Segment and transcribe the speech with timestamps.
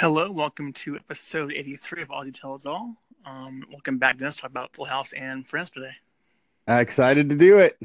[0.00, 2.96] Hello, welcome to episode 83 of Ozzy Tells All.
[3.26, 4.36] Um, welcome back, Dennis.
[4.36, 5.92] Talk about Full House and Friends today.
[6.66, 7.78] Uh, excited to do it.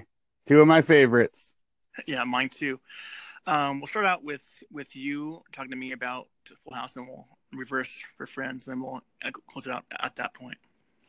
[0.46, 1.56] Two of my favorites.
[2.08, 2.80] Yeah, mine too.
[3.46, 6.30] Um, we'll start out with with you talking to me about
[6.64, 10.16] Full House, and we'll reverse for Friends, and then we'll uh, close it out at
[10.16, 10.58] that point.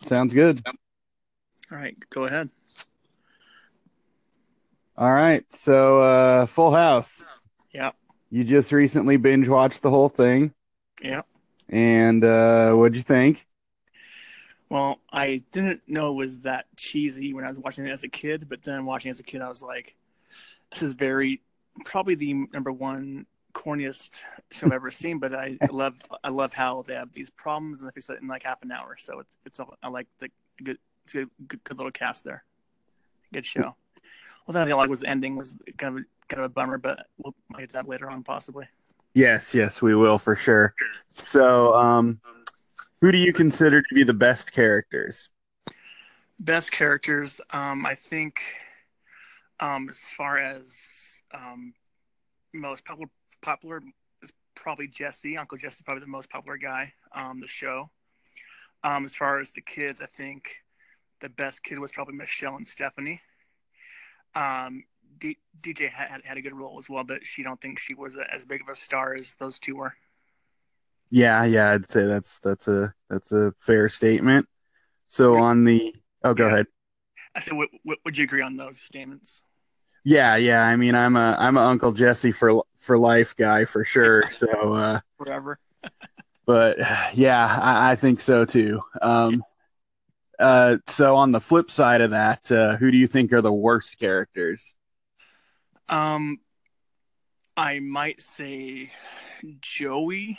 [0.02, 0.61] Sounds good.
[0.66, 2.50] All right, go ahead.
[4.98, 5.45] All right.
[5.54, 7.25] So, uh, Full House.
[7.73, 7.93] Yeah.
[8.29, 10.53] You just recently binge watched the whole thing.
[11.03, 11.23] Yeah.
[11.68, 13.46] And uh, what'd you think?
[14.68, 18.09] Well, I didn't know it was that cheesy when I was watching it as a
[18.09, 19.95] kid, but then watching it as a kid, I was like,
[20.71, 21.40] this is very
[21.85, 24.11] probably the number one corniest
[24.51, 25.18] show I've ever seen.
[25.18, 28.29] But I love I love how they have these problems and they fix it in
[28.29, 28.96] like half an hour.
[28.99, 30.31] So it's it's I like the
[30.63, 32.45] good it's a good, good little cast there.
[33.33, 33.77] Good show.
[34.47, 37.06] Well, that I like was the ending was kind of kind of a bummer, but
[37.19, 38.67] we'll get that later on possibly.
[39.16, 40.75] Yes, yes, we will for sure.
[41.22, 42.20] So, um,
[43.00, 45.31] who do you consider to be the best characters?
[46.39, 48.41] Best characters, um, I think,
[49.58, 50.70] um, as far as
[51.33, 51.73] um,
[52.53, 53.08] most popular,
[53.41, 53.81] popular
[54.23, 55.39] is probably Jesse.
[55.39, 57.89] Uncle Jesse's probably the most popular guy on the show.
[58.84, 60.51] Um, as far as the kids, I think
[61.23, 63.23] the best kid was probably Michelle and Stephanie.
[64.34, 64.84] Um,
[65.19, 68.17] D- DJ had had a good role as well, but she don't think she was
[68.33, 69.95] as big of a star as those two were.
[71.11, 74.48] Yeah, yeah, I'd say that's that's a that's a fair statement.
[75.06, 76.53] So on the oh, go Yeah.
[76.55, 76.67] ahead.
[77.34, 79.45] I said, w- w- would you agree on those statements?
[80.05, 80.62] Yeah, yeah.
[80.62, 84.25] I mean, I'm a I'm a Uncle Jesse for for life guy for sure.
[84.30, 85.58] So, uh, Forever.
[86.47, 86.78] but
[87.14, 88.80] yeah, I, I think so too.
[89.03, 89.45] Um,
[90.39, 93.53] uh, so on the flip side of that, uh, who do you think are the
[93.53, 94.75] worst characters?
[95.89, 96.41] Um,
[97.56, 98.91] I might say
[99.61, 100.39] Joey.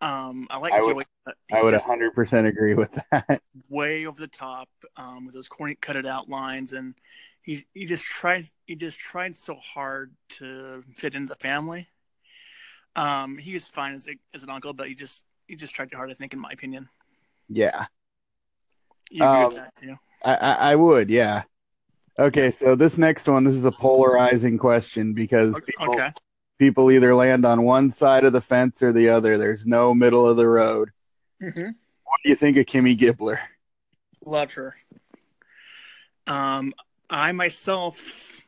[0.00, 1.04] Um, I like I would- Joey.
[1.52, 3.42] I would just 100% agree with that.
[3.68, 6.94] way over the top um, with those corny, cut it out lines, and
[7.42, 11.88] he he just tries he just tried so hard to fit into the family.
[12.96, 15.90] Um, he was fine as a, as an uncle, but he just he just tried
[15.90, 16.10] too hard.
[16.10, 16.88] I think, in my opinion,
[17.48, 17.86] Yeah,
[19.10, 19.96] you agree with Um, that too.
[20.24, 21.10] I, I, I would.
[21.10, 21.42] Yeah.
[22.18, 26.12] Okay, so this next one, this is a polarizing question because people, okay.
[26.58, 29.38] people either land on one side of the fence or the other.
[29.38, 30.90] There's no middle of the road.
[31.40, 31.60] Mm-hmm.
[31.60, 33.38] What do you think of Kimmy Gibbler?
[34.26, 34.76] Love her.
[36.26, 36.74] Um,
[37.08, 38.42] I myself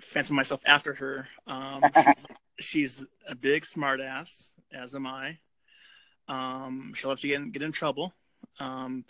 [0.00, 1.28] fancy myself after her.
[1.46, 2.26] Um, she's,
[2.58, 5.38] she's a big smartass, as am I.
[6.26, 8.12] Um, she loves to get in, get in trouble.
[8.58, 9.04] Um,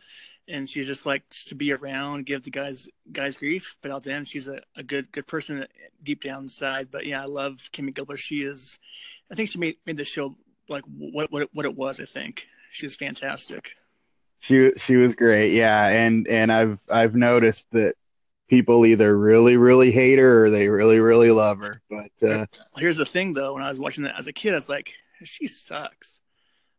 [0.48, 3.76] and she just likes to be around, give the guys guys grief.
[3.82, 5.66] But out then, she's a, a good good person
[6.03, 6.91] deep down inside.
[6.91, 8.16] But yeah, I love Kimmy Gibbler.
[8.16, 8.78] She is.
[9.30, 10.34] I think she made made the show
[10.69, 12.00] like what what what it was.
[12.00, 13.70] I think she was fantastic.
[14.41, 17.94] She she was great, yeah, and and I've I've noticed that
[18.48, 21.80] people either really really hate her or they really really love her.
[21.88, 23.54] But uh, here's the thing, though.
[23.54, 26.20] When I was watching that as a kid, I was like, she sucks.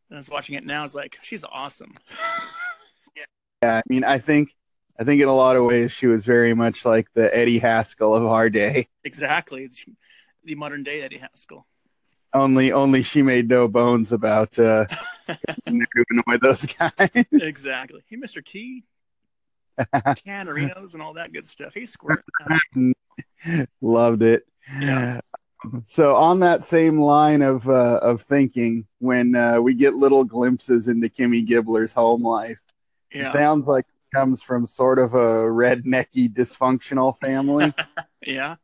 [0.09, 1.95] And I was watching it now, I was like, she's awesome.
[3.63, 4.53] yeah, I mean, I think
[4.99, 8.13] I think in a lot of ways she was very much like the Eddie Haskell
[8.13, 8.87] of our day.
[9.03, 9.69] exactly.
[10.43, 11.65] The modern day Eddie Haskell.
[12.33, 14.85] Only only she made no bones about uh,
[15.65, 17.09] annoy those guys.
[17.31, 18.01] exactly.
[18.07, 18.43] Hey, Mr.
[18.43, 18.83] T,
[19.79, 21.73] Canarinos, and all that good stuff.
[21.75, 22.25] Hey, Squirt.
[23.81, 24.47] Loved it.
[24.79, 25.21] Yeah.
[25.85, 30.87] So on that same line of uh, of thinking, when uh, we get little glimpses
[30.87, 32.59] into Kimmy Gibbler's home life,
[33.13, 33.31] Yeah.
[33.31, 37.73] sounds like it comes from sort of a rednecky dysfunctional family.
[38.25, 38.55] Yeah.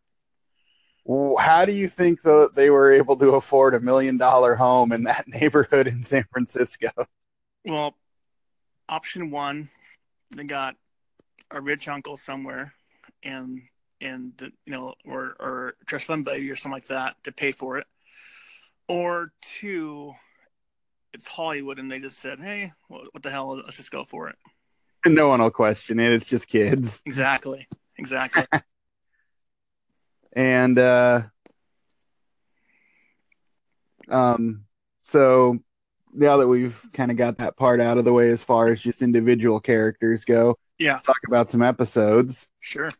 [1.38, 5.04] How do you think though they were able to afford a million dollar home in
[5.04, 6.92] that neighborhood in San Francisco?
[7.66, 7.96] Well,
[8.88, 9.70] option one,
[10.36, 10.76] they got
[11.52, 12.74] a rich uncle somewhere,
[13.24, 13.64] and
[14.00, 17.52] and the, you know, or or trust fund baby or something like that to pay
[17.52, 17.88] for it,
[18.88, 20.14] or two,
[21.14, 23.62] it's Hollywood and they just said, hey, what, what the hell?
[23.64, 24.36] Let's just go for it.
[25.06, 26.12] No one will question it.
[26.12, 27.02] It's just kids.
[27.06, 27.68] Exactly,
[27.98, 28.46] exactly.
[30.34, 31.24] And uh,
[34.10, 34.66] um,
[35.02, 35.60] so
[36.14, 38.82] now that we've kind of got that part out of the way as far as
[38.82, 42.48] just individual characters go, yeah, let's talk about some episodes.
[42.60, 42.92] sure.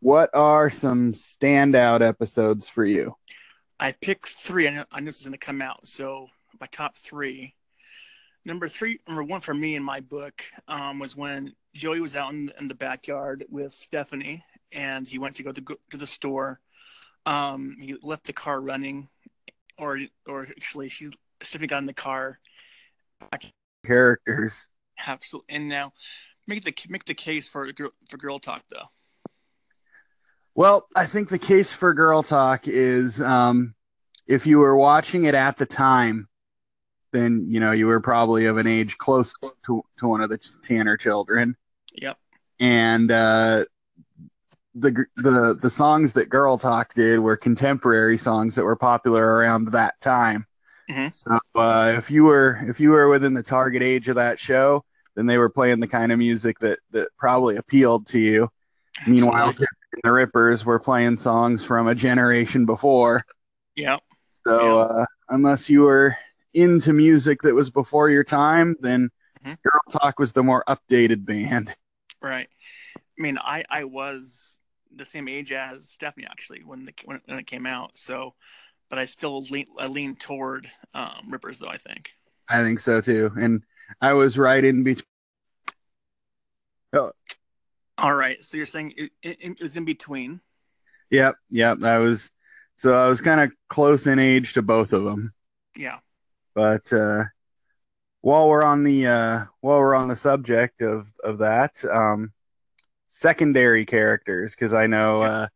[0.00, 3.16] What are some standout episodes for you?
[3.80, 4.68] I picked three.
[4.68, 5.86] I know, I know this is going to come out.
[5.86, 6.28] So
[6.60, 7.54] my top three.
[8.48, 12.32] Number three, number one for me in my book um, was when Joey was out
[12.32, 14.42] in, in the backyard with Stephanie,
[14.72, 16.58] and he went to go to, go to the store.
[17.26, 19.10] Um, he left the car running,
[19.76, 21.10] or or actually she
[21.42, 22.38] Stephanie got in the car.
[23.84, 24.70] Characters.
[25.06, 25.54] Absolutely.
[25.54, 25.92] And now
[26.46, 28.88] make the make the case for girl for girl talk though.
[30.54, 33.74] Well, I think the case for girl talk is um,
[34.26, 36.28] if you were watching it at the time,
[37.12, 39.32] then you know you were probably of an age close
[39.66, 41.56] to, to one of the Tanner children.
[41.94, 42.16] Yep.
[42.60, 43.64] And uh,
[44.74, 49.72] the the the songs that Girl Talk did were contemporary songs that were popular around
[49.72, 50.46] that time.
[50.90, 51.12] Mhm.
[51.12, 54.84] So uh, if you were if you were within the target age of that show,
[55.14, 58.50] then they were playing the kind of music that that probably appealed to you.
[59.06, 59.66] Meanwhile, Absolutely.
[60.02, 63.24] the Rippers were playing songs from a generation before.
[63.76, 64.00] Yep.
[64.46, 66.16] So uh, unless you were
[66.54, 69.10] into music that was before your time, then
[69.44, 69.62] Mhm.
[69.62, 71.74] Girl Talk was the more updated band.
[72.20, 72.48] Right.
[72.96, 74.58] I mean, I I was
[74.94, 77.92] the same age as Stephanie actually when the when, when it came out.
[77.94, 78.34] So,
[78.90, 81.68] but I still lean I lean toward um, Rippers though.
[81.68, 82.10] I think.
[82.48, 83.30] I think so too.
[83.38, 83.62] And
[84.00, 85.04] I was right in between.
[86.92, 87.12] Oh.
[87.98, 88.42] All right.
[88.42, 90.40] So you're saying it, it, it was in between.
[91.10, 91.82] Yep, yep.
[91.82, 92.30] I was
[92.76, 95.32] so I was kind of close in age to both of them.
[95.76, 95.98] Yeah.
[96.58, 97.22] But uh,
[98.20, 102.32] while we're on the uh, while we're on the subject of of that, um,
[103.06, 105.30] secondary characters, because I know Yeah.
[105.30, 105.48] uh,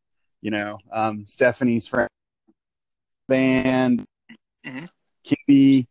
[0.42, 2.08] you know um, Stephanie's friend
[3.28, 4.04] band,
[4.64, 4.88] Mhm.
[5.26, 5.88] Kimmy.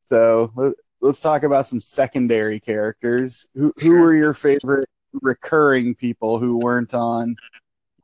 [0.00, 0.72] So let,
[1.02, 3.46] let's talk about some secondary characters.
[3.54, 4.00] Who who Sure.
[4.00, 4.88] were your favorite
[5.20, 7.36] recurring people who weren't on?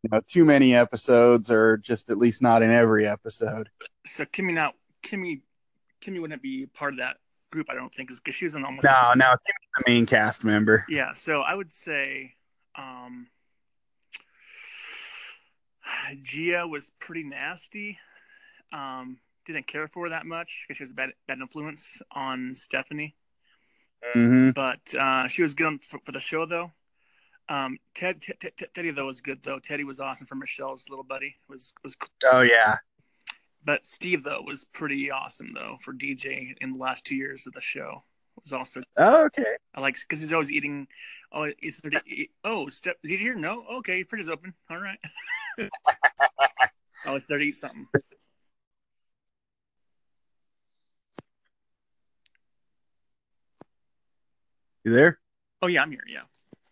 [0.03, 3.71] You know, too many episodes, or just at least not in every episode.
[4.05, 5.41] So Kimmy not Kimmy
[6.01, 7.17] Kimmy wouldn't be part of that
[7.51, 7.69] group.
[7.71, 8.85] I don't think because she was in almost.
[8.85, 10.85] No, no, Kimmy's the main cast member.
[10.89, 11.13] Yeah.
[11.13, 12.35] So I would say,
[12.77, 13.29] um,
[16.23, 17.99] Gia was pretty nasty.
[18.73, 22.55] Um, didn't care for her that much because she was a bad bad influence on
[22.55, 23.17] Stephanie.
[24.15, 26.73] hmm but uh, she was good on, for, for the show though.
[27.49, 29.59] Um, Ted, Ted, Ted, Teddy though was good though.
[29.59, 31.35] Teddy was awesome for Michelle's little buddy.
[31.49, 32.77] Was was, Oh yeah,
[33.65, 37.53] but Steve though was pretty awesome though for DJ in the last two years of
[37.53, 38.05] the show.
[38.43, 39.45] Was also oh, okay.
[39.75, 40.87] I like because he's always eating.
[41.33, 42.01] Oh, is there?
[42.45, 43.35] Oh, step is he here?
[43.35, 43.65] No.
[43.79, 44.55] Okay, fridge is open.
[44.71, 44.99] All right.
[47.07, 47.87] oh, it's there to eat something.
[54.85, 55.19] You there?
[55.63, 56.05] Oh yeah, I'm here.
[56.09, 56.23] Yeah.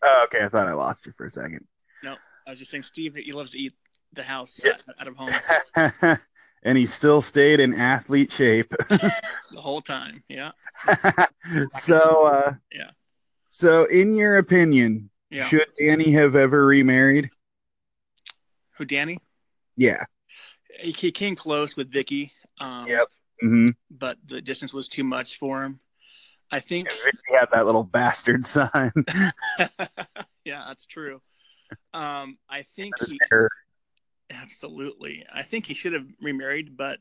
[0.03, 0.45] Oh, okay.
[0.45, 1.67] I thought I lost you for a second.
[2.03, 3.15] No, I was just saying, Steve.
[3.17, 3.75] He loves to eat
[4.15, 4.73] the house Yeah.
[4.89, 6.19] uh, out of home
[6.63, 8.73] and he still stayed in athlete shape.
[8.89, 10.23] the whole time.
[10.29, 10.53] Yeah.
[11.73, 12.91] so, uh, Yeah.
[13.51, 15.45] So, in your opinion, Yeah.
[15.47, 17.31] should Danny have ever remarried?
[18.77, 18.85] Who?
[18.85, 19.19] Danny?
[19.77, 20.05] Yeah.
[20.81, 22.33] he, he came close with Vicky.
[22.61, 23.09] Um, Yep.
[23.41, 25.81] hmm But the distance was too much for him.
[26.51, 26.89] I think.
[27.29, 28.91] He had that little bastard son.
[30.45, 31.21] yeah, that's true.
[31.93, 33.19] Um, I think he
[34.31, 35.25] absolutely.
[35.33, 36.99] I think he should have remarried, but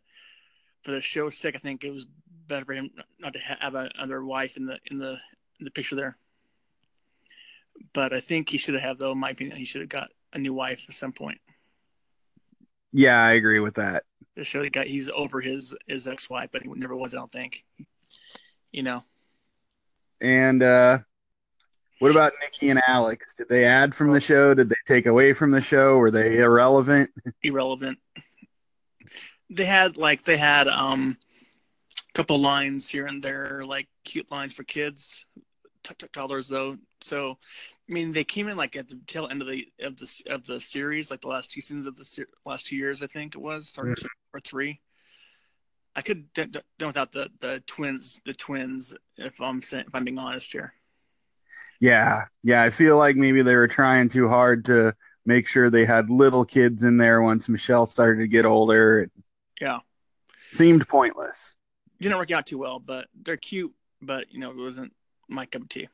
[0.83, 2.05] for the show's sake, I think it was
[2.47, 5.17] better for him not to have another wife in the in the
[5.59, 6.17] in the picture there.
[7.93, 9.11] But I think he should have, though.
[9.11, 11.39] In my opinion, he should have got a new wife at some point.
[12.91, 14.03] yeah, I agree with that.
[14.37, 17.13] To show the guy he's over his his ex wife, but he never was.
[17.13, 17.63] I don't think.
[18.71, 19.03] You know.
[20.21, 20.99] And uh,
[21.99, 23.33] what about Nikki and Alex?
[23.33, 24.53] Did they add from the show?
[24.53, 25.97] Did they take away from the show?
[25.97, 27.09] Were they irrelevant?
[27.43, 27.97] irrelevant.
[29.49, 31.17] They had like they had um
[32.09, 35.23] a couple lines here and there, like cute lines for kids,
[35.83, 36.77] t- t- toddlers though.
[37.01, 37.37] So,
[37.89, 40.45] I mean, they came in like at the tail end of the of the of
[40.45, 43.35] the series, like the last two seasons of the ser- last two years, I think
[43.35, 44.05] it was, or, Mhm.
[44.33, 44.81] or three.
[45.95, 48.93] I could d- d- without the the twins, the twins.
[49.15, 50.73] If I'm saying, if I'm being honest here.
[51.79, 52.63] Yeah, yeah.
[52.63, 56.45] I feel like maybe they were trying too hard to make sure they had little
[56.45, 59.01] kids in there once Michelle started to get older.
[59.01, 59.11] It
[59.61, 59.79] Yeah,
[60.51, 61.55] seemed pointless.
[61.99, 63.73] didn't work out too well, but they're cute.
[64.01, 64.93] But you know, it wasn't
[65.27, 65.89] my cup of tea.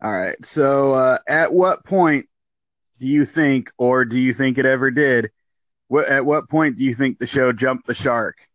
[0.00, 0.36] All right.
[0.44, 2.26] So, uh, at what point
[2.98, 5.30] do you think, or do you think it ever did?
[5.88, 8.48] What at what point do you think the show jumped the shark?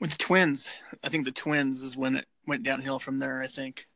[0.00, 0.70] With the twins,
[1.02, 3.42] I think the twins is when it went downhill from there.
[3.42, 3.86] I think.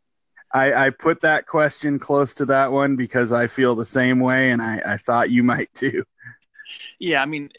[0.54, 4.52] I, I put that question close to that one because I feel the same way,
[4.52, 6.04] and I, I thought you might too.
[7.00, 7.50] Yeah, I mean,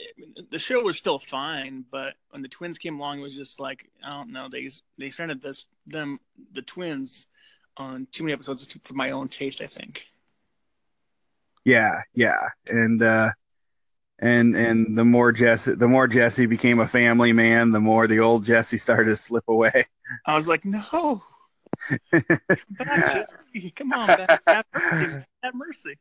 [0.50, 3.90] the show was still fine, but when the twins came along, it was just like
[4.04, 4.48] I don't know.
[4.50, 6.20] They they started this them
[6.54, 7.28] the twins
[7.76, 9.62] on too many episodes for my own taste.
[9.62, 10.04] I think.
[11.66, 13.32] Yeah, yeah, and uh,
[14.20, 18.20] and and the more Jesse the more Jesse became a family man, the more the
[18.20, 19.86] old Jesse started to slip away.
[20.26, 21.24] I was like, no,
[22.12, 23.30] back.
[23.76, 24.42] Come on, back.
[24.48, 25.26] Have mercy.
[25.44, 26.00] Have mercy.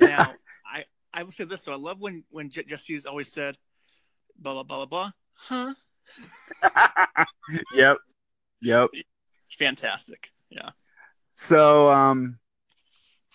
[0.00, 0.34] Now,
[0.66, 1.72] I I will say this though.
[1.72, 3.56] I love when when Jesse's always said,
[4.38, 5.10] blah blah blah blah blah.
[5.34, 5.74] Huh?
[7.74, 7.98] yep,
[8.60, 8.90] yep.
[9.58, 10.30] Fantastic.
[10.50, 10.70] Yeah.
[11.34, 12.38] So, um,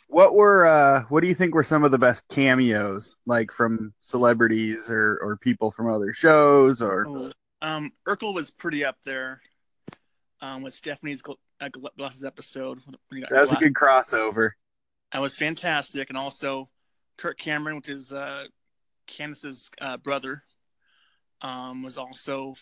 [0.08, 3.94] what were uh, what do you think were some of the best cameos, like from
[4.02, 6.82] celebrities or or people from other shows?
[6.82, 9.42] Or Oh, um, Urkel was pretty up there.
[10.42, 12.80] Um, with Stephanie's gl- uh, gl- glasses episode.
[12.86, 14.52] when he got that was a good crossover.
[15.14, 16.70] That was fantastic, and also
[17.18, 18.46] Kirk Cameron, which is uh,
[19.06, 20.44] Candace's uh, brother,
[21.42, 22.56] um, was also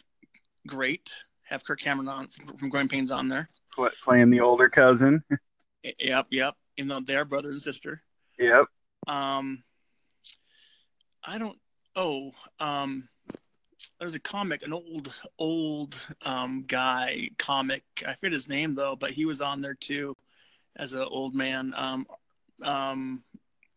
[0.67, 1.15] great.
[1.43, 3.47] Have Kirk Cameron on from Growing Pains on there.
[3.73, 5.23] Pl- Playing the older cousin.
[5.97, 6.55] Yep, yep.
[6.75, 8.01] Even though they're brother and sister.
[8.37, 8.65] Yep.
[9.07, 9.63] Um,
[11.23, 11.57] I don't.
[11.95, 13.07] Oh, um,
[13.99, 17.83] there's a comic, an old, old um guy comic.
[18.05, 20.15] I forget his name though, but he was on there too,
[20.75, 21.73] as an old man.
[21.75, 22.07] Um,
[22.63, 23.23] um,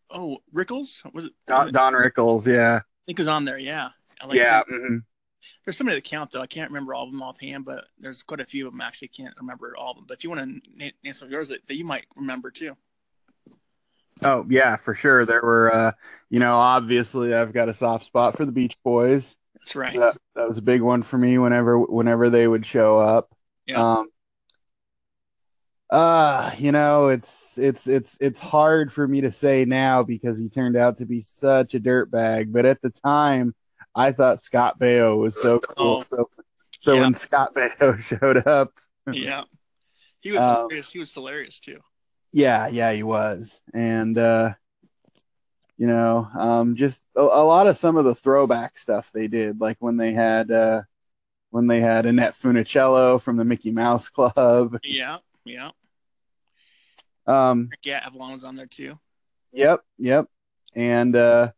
[0.09, 1.33] oh, Rickles was it?
[1.47, 2.45] was Don, it- Don Rickles.
[2.47, 2.77] Yeah.
[2.77, 3.57] I think was on there.
[3.57, 3.89] Yeah.
[4.25, 4.59] Like yeah.
[4.61, 4.65] him.
[4.69, 5.03] mhm.
[5.65, 6.41] There's so many to count though.
[6.41, 8.79] I can't remember all of them offhand, but there's quite a few of them.
[8.79, 10.05] I Actually, can't remember all of them.
[10.07, 12.49] But if you want to name, name some of yours that, that you might remember
[12.49, 12.77] too.
[14.21, 15.25] Oh yeah, for sure.
[15.25, 15.91] There were, uh,
[16.29, 19.35] you know, obviously I've got a soft spot for the Beach Boys.
[19.63, 19.91] That's right.
[19.91, 23.29] So that, that was a big one for me whenever whenever they would show up.
[23.65, 23.97] Yeah.
[23.99, 24.09] Um
[25.89, 30.49] uh, you know, it's it's it's it's hard for me to say now because he
[30.49, 33.53] turned out to be such a dirtbag, but at the time
[33.93, 35.99] I thought Scott Baio was so cool.
[35.99, 36.03] Oh.
[36.03, 36.29] So
[36.79, 37.01] so Yeah.
[37.01, 38.71] when Scott Baio showed up,
[39.11, 39.43] yeah.
[40.21, 40.67] He was Um.
[40.91, 41.79] He was hilarious too.
[42.31, 43.61] yeah, yeah, he was.
[43.73, 44.53] And uh
[45.77, 49.59] you know, um just a, a lot of some of the throwback stuff they did,
[49.61, 50.83] like when they had uh
[51.49, 54.77] when they had Annette Funicello from the Mickey Mouse Club.
[54.83, 55.71] Yeah, yeah.
[57.27, 58.99] Um Yeah, Avalon was on there too.
[59.51, 60.25] Yep, yep.
[60.75, 61.51] And uh,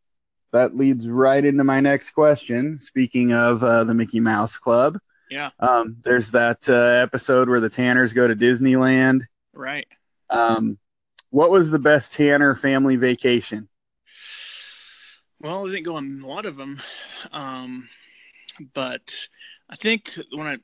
[0.51, 2.77] that leads right into my next question.
[2.77, 4.99] Speaking of uh, the Mickey Mouse Club,
[5.31, 9.21] Yeah, um, there's that uh, episode where the Tanners go to Disneyland.
[9.53, 9.87] right.
[10.29, 10.77] Um,
[11.29, 13.69] what was the best Tanner family vacation?
[15.45, 16.81] Well, we didn't go on a lot of them,
[17.31, 17.87] um,
[18.73, 19.13] but
[19.69, 20.61] I think the one that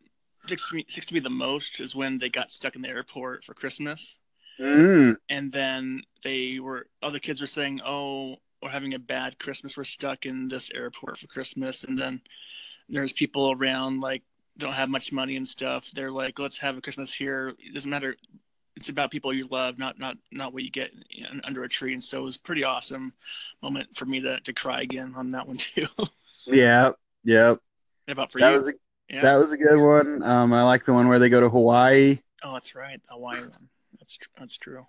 [0.47, 2.89] sticks to, me, sticks to me the most is when they got stuck in the
[2.89, 4.17] airport for Christmas,
[4.59, 9.77] Mm, and then they were other kids were saying, "Oh, we're having a bad Christmas.
[9.77, 12.19] We're stuck in this airport for Christmas," and then
[12.89, 14.23] there's people around like
[14.57, 15.91] don't have much money and stuff.
[15.93, 17.49] They're like, "Let's have a Christmas here.
[17.59, 18.17] It doesn't matter."
[18.77, 20.91] It's about people you love, not not not what you get
[21.43, 21.93] under a tree.
[21.93, 23.13] And so it was a pretty awesome
[23.61, 25.87] moment for me to to cry again on that one too.
[26.47, 26.91] yeah,
[27.23, 27.59] yep.
[28.05, 28.55] What about for That you?
[28.57, 28.73] was a,
[29.09, 29.21] yeah.
[29.21, 30.23] that was a good one.
[30.23, 32.19] Um, I like the one where they go to Hawaii.
[32.43, 33.69] oh, that's right, the Hawaii one.
[33.99, 34.85] That's tr- that's true.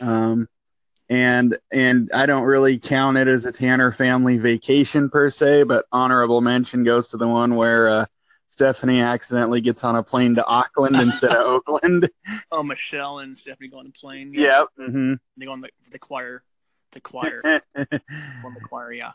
[0.00, 0.48] Um,
[1.08, 5.86] and and I don't really count it as a Tanner family vacation per se, but
[5.92, 8.06] honorable mention goes to the one where uh,
[8.56, 12.08] Stephanie accidentally gets on a plane to Auckland instead of Oakland.
[12.50, 14.32] Oh, Michelle and Stephanie go on the plane.
[14.34, 14.68] Yep.
[14.78, 16.42] hmm They go on the the choir,
[16.92, 17.42] the choir,
[17.76, 17.86] on
[18.54, 18.92] the choir.
[18.92, 19.12] Yeah.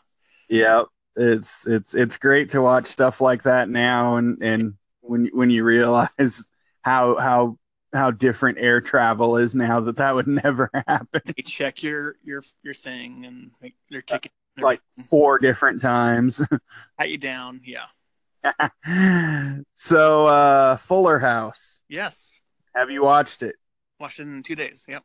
[0.48, 0.86] yep.
[1.16, 5.64] It's it's it's great to watch stuff like that now, and and when when you
[5.64, 6.44] realize
[6.82, 7.58] how how
[7.92, 12.42] how different air travel is now that that would never happen They check your your
[12.62, 14.30] your thing and make their ticket.
[14.56, 14.80] like
[15.10, 16.40] four different times.
[16.96, 17.60] pat you down.
[17.64, 17.86] Yeah.
[19.76, 21.80] so uh Fuller House.
[21.88, 22.40] Yes.
[22.74, 23.56] Have you watched it?
[24.00, 24.84] Watched it in two days.
[24.88, 25.04] Yep.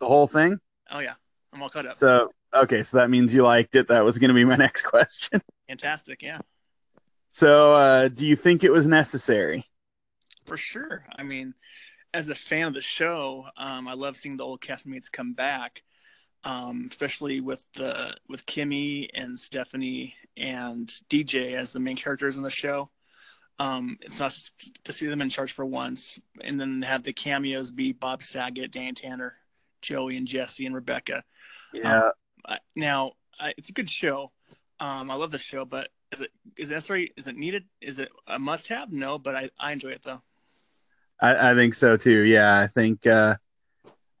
[0.00, 0.58] The whole thing?
[0.90, 1.14] Oh yeah.
[1.52, 1.96] I'm all caught up.
[1.96, 3.88] So okay, so that means you liked it.
[3.88, 5.42] That was gonna be my next question.
[5.68, 6.22] Fantastic.
[6.22, 6.38] Yeah.
[7.30, 9.66] So uh do you think it was necessary?
[10.46, 11.04] For sure.
[11.16, 11.54] I mean,
[12.14, 15.82] as a fan of the show, um, I love seeing the old castmates come back,
[16.44, 22.42] um, especially with the with Kimmy and Stephanie and DJ as the main characters in
[22.42, 22.90] the show.
[23.58, 24.50] Um, it's nice
[24.84, 28.72] to see them in charge for once, and then have the cameos be Bob Saget,
[28.72, 29.36] Dan Tanner,
[29.82, 31.22] Joey, and Jesse and Rebecca.
[31.72, 32.10] Yeah.
[32.44, 34.32] I, now I, it's a good show.
[34.80, 37.12] Um, I love the show, but is it is it necessary?
[37.16, 37.64] Is it needed?
[37.80, 38.90] Is it a must have?
[38.90, 40.22] No, but I, I enjoy it though.
[41.20, 42.22] I, I think so too.
[42.22, 43.36] Yeah, I think uh,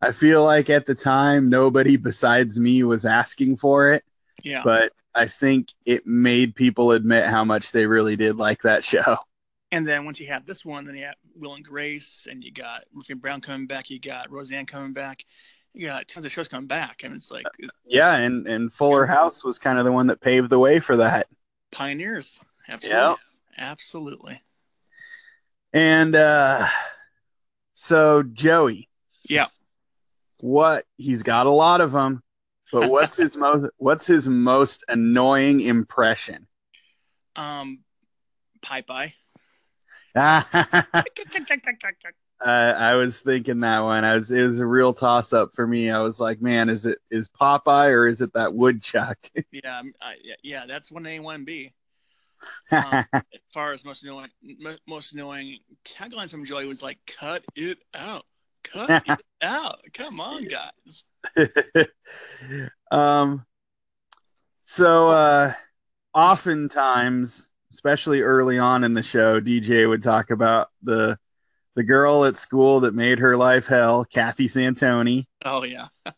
[0.02, 4.04] I feel like at the time nobody besides me was asking for it,
[4.42, 4.62] Yeah.
[4.64, 9.18] but I think it made people admit how much they really did like that show.
[9.70, 12.52] And then once you have this one, then you have Will and Grace, and you
[12.52, 15.24] got Murphy Brown coming back, you got Roseanne coming back,
[15.72, 17.00] you got tons of shows coming back.
[17.04, 17.44] I mean, it's like
[17.86, 20.96] Yeah, and and Fuller House was kind of the one that paved the way for
[20.98, 21.26] that.
[21.70, 22.38] pioneers.
[22.68, 23.16] Absolutely.
[23.56, 24.42] Absolutely.
[25.72, 26.68] And uh
[27.74, 28.88] so Joey,
[29.28, 29.46] Yeah.
[30.42, 32.20] What he's got a lot of them,
[32.72, 36.48] but what's his most what's his most annoying impression?
[37.36, 37.80] Um,
[38.60, 39.14] Pie Pie.
[42.44, 44.04] I, I was thinking that one.
[44.04, 45.90] I was it was a real toss up for me.
[45.90, 49.18] I was like, man, is it is Popeye or is it that woodchuck?
[49.52, 51.72] yeah, I, yeah, yeah, that's one A, one B.
[52.72, 53.22] Um, as
[53.54, 58.24] far as most annoying, mo- most annoying taglines from Joey was like, "Cut it out,
[58.64, 61.04] cut it out, come on, guys."
[62.90, 63.46] um
[64.64, 65.52] so uh
[66.12, 71.16] oftentimes especially early on in the show dj would talk about the
[71.74, 75.26] the girl at school that made her life hell kathy santoni.
[75.44, 75.88] Oh yeah,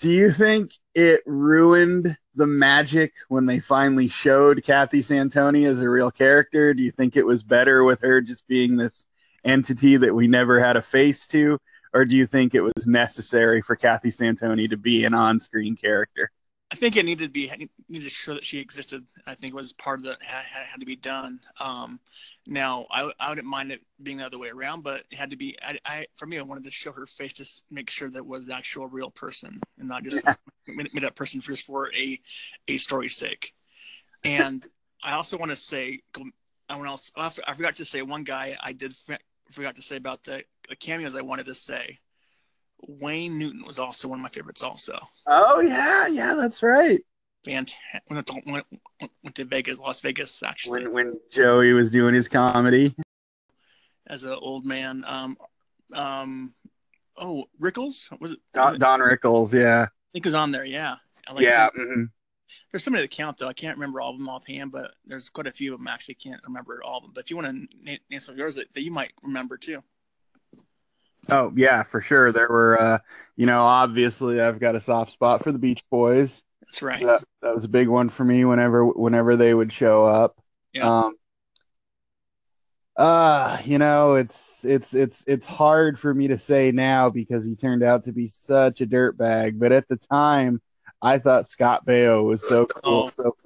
[0.00, 5.90] do you think it ruined the magic when they finally showed kathy santoni as a
[5.90, 6.74] real character?
[6.74, 9.04] Do you think it was better with her just being this
[9.44, 11.58] entity that we never had a face to
[11.92, 16.30] or do you think it was necessary for Kathy Santoni to be an on-screen character?
[16.70, 17.52] I think it needed to be
[17.90, 19.04] needed to show that she existed.
[19.26, 21.38] I think it was part of the had, had to be done.
[21.60, 22.00] Um,
[22.46, 25.36] now I I wouldn't mind it being the other way around, but it had to
[25.36, 25.54] be.
[25.62, 28.26] I, I for me I wanted to show her face to make sure that it
[28.26, 30.24] was the actual real person and not just
[30.66, 32.18] made, made up person just for a
[32.66, 33.52] a story's sake.
[34.24, 34.66] And
[35.04, 36.00] I also want to say
[36.70, 38.94] I want else I forgot to say one guy I did
[39.52, 41.98] forgot to say about the, the cameos I wanted to say.
[42.86, 44.62] Wayne Newton was also one of my favorites.
[44.62, 47.00] Also, Oh yeah, yeah, that's right.
[47.44, 47.78] fantastic.
[48.10, 48.66] Went to, went,
[49.22, 52.94] went to Vegas, Las Vegas, actually, When when Joey was doing his comedy.
[54.08, 55.04] as an old man.
[55.06, 55.36] Um,
[55.94, 56.54] um,
[57.16, 58.38] oh, Rickles was it?
[58.52, 59.82] was Don, it- Don Rickles, yeah.
[59.82, 60.64] I think it was on there.
[60.64, 60.96] Yeah,
[61.32, 61.68] like yeah.
[62.70, 63.48] There's so many to count though.
[63.48, 65.88] I can't remember all of them offhand, but there's quite a few of them.
[65.88, 67.12] I actually can't remember all of them.
[67.14, 69.56] But if you want to name, name some of yours that, that you might remember
[69.56, 69.82] too.
[71.28, 72.32] Oh yeah, for sure.
[72.32, 72.98] There were uh
[73.36, 76.42] you know, obviously I've got a soft spot for the Beach Boys.
[76.62, 76.98] That's right.
[76.98, 80.38] So that, that was a big one for me whenever whenever they would show up.
[80.72, 81.04] Yeah.
[81.04, 81.14] Um
[82.96, 87.56] uh, you know, it's it's it's it's hard for me to say now because he
[87.56, 90.60] turned out to be such a dirtbag, but at the time
[91.02, 93.04] I thought Scott Baio was so cool.
[93.04, 93.10] Oh.
[93.10, 93.36] So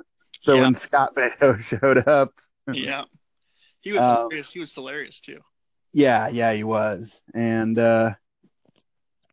[0.40, 0.62] so Yeah.
[0.62, 2.34] when Scott Baio showed up,
[2.72, 3.04] yeah,
[3.80, 4.50] he was Um, hilarious.
[4.52, 5.40] He was hilarious too.
[5.92, 7.20] yeah, yeah, he was.
[7.34, 8.14] And uh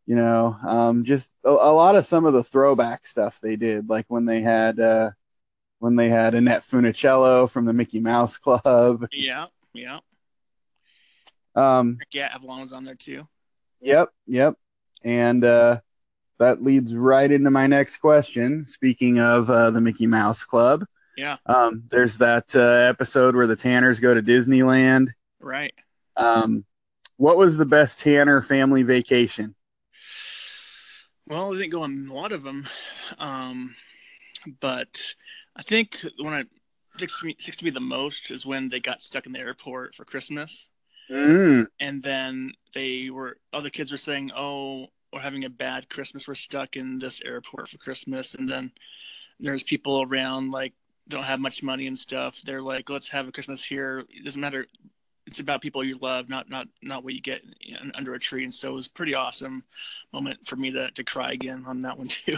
[0.06, 3.88] you know, um just a, a lot of some of the throwback stuff they did,
[3.88, 5.10] like when they had uh
[5.78, 9.06] when they had Annette Funicello from the Mickey Mouse Club.
[9.12, 10.00] Yeah, yeah.
[11.54, 13.28] Um Yeah, Avalon was on there too.
[13.80, 14.54] Yep, yep.
[15.02, 15.80] And uh,
[16.38, 18.64] that leads right into my next question.
[18.64, 20.84] Speaking of uh, the Mickey Mouse Club,
[21.16, 25.10] Yeah, um, there's that uh, episode where the Tanners go to Disneyland.
[25.40, 25.74] right.
[26.16, 26.64] Um,
[27.16, 29.54] what was the best Tanner family vacation?
[31.26, 32.68] Well, I didn't go on a lot of them,
[33.18, 33.74] um,
[34.60, 35.14] but
[35.56, 36.46] I think one that
[36.96, 39.38] sticks to, me, sticks to me the most is when they got stuck in the
[39.38, 40.68] airport for Christmas,
[41.10, 46.28] Mm, and then they were other kids were saying, "Oh, we're having a bad Christmas.
[46.28, 48.72] We're stuck in this airport for Christmas," and then
[49.40, 50.72] there's people around like
[51.08, 52.40] don't have much money and stuff.
[52.44, 54.04] They're like, "Let's have a Christmas here.
[54.10, 54.66] It doesn't matter."
[55.26, 58.44] It's about people you love, not not not what you get in, under a tree.
[58.44, 59.64] And so it was a pretty awesome
[60.12, 62.36] moment for me to to cry again on that one too.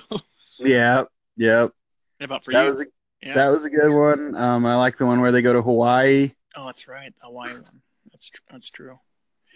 [0.60, 1.04] yeah,
[1.36, 1.72] yep.
[2.20, 2.68] How about for That you?
[2.68, 2.86] was a
[3.22, 3.34] yeah.
[3.34, 4.36] that was a good one.
[4.36, 6.30] Um, I like the one where they go to Hawaii.
[6.54, 7.82] oh, that's right, Hawaii one.
[8.12, 8.98] That's that's true.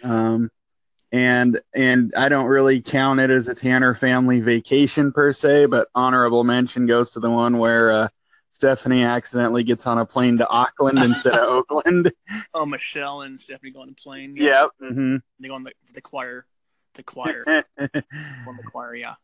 [0.03, 0.49] Um,
[1.11, 5.89] and and I don't really count it as a Tanner family vacation per se, but
[5.93, 8.07] honorable mention goes to the one where uh,
[8.51, 12.13] Stephanie accidentally gets on a plane to Auckland instead of Oakland.
[12.53, 14.35] Oh, Michelle and Stephanie go on the plane.
[14.37, 14.69] Yep.
[14.79, 16.45] hmm they go on the the choir,
[16.93, 17.43] the choir,
[17.79, 18.95] on the choir.
[18.95, 19.15] Yeah,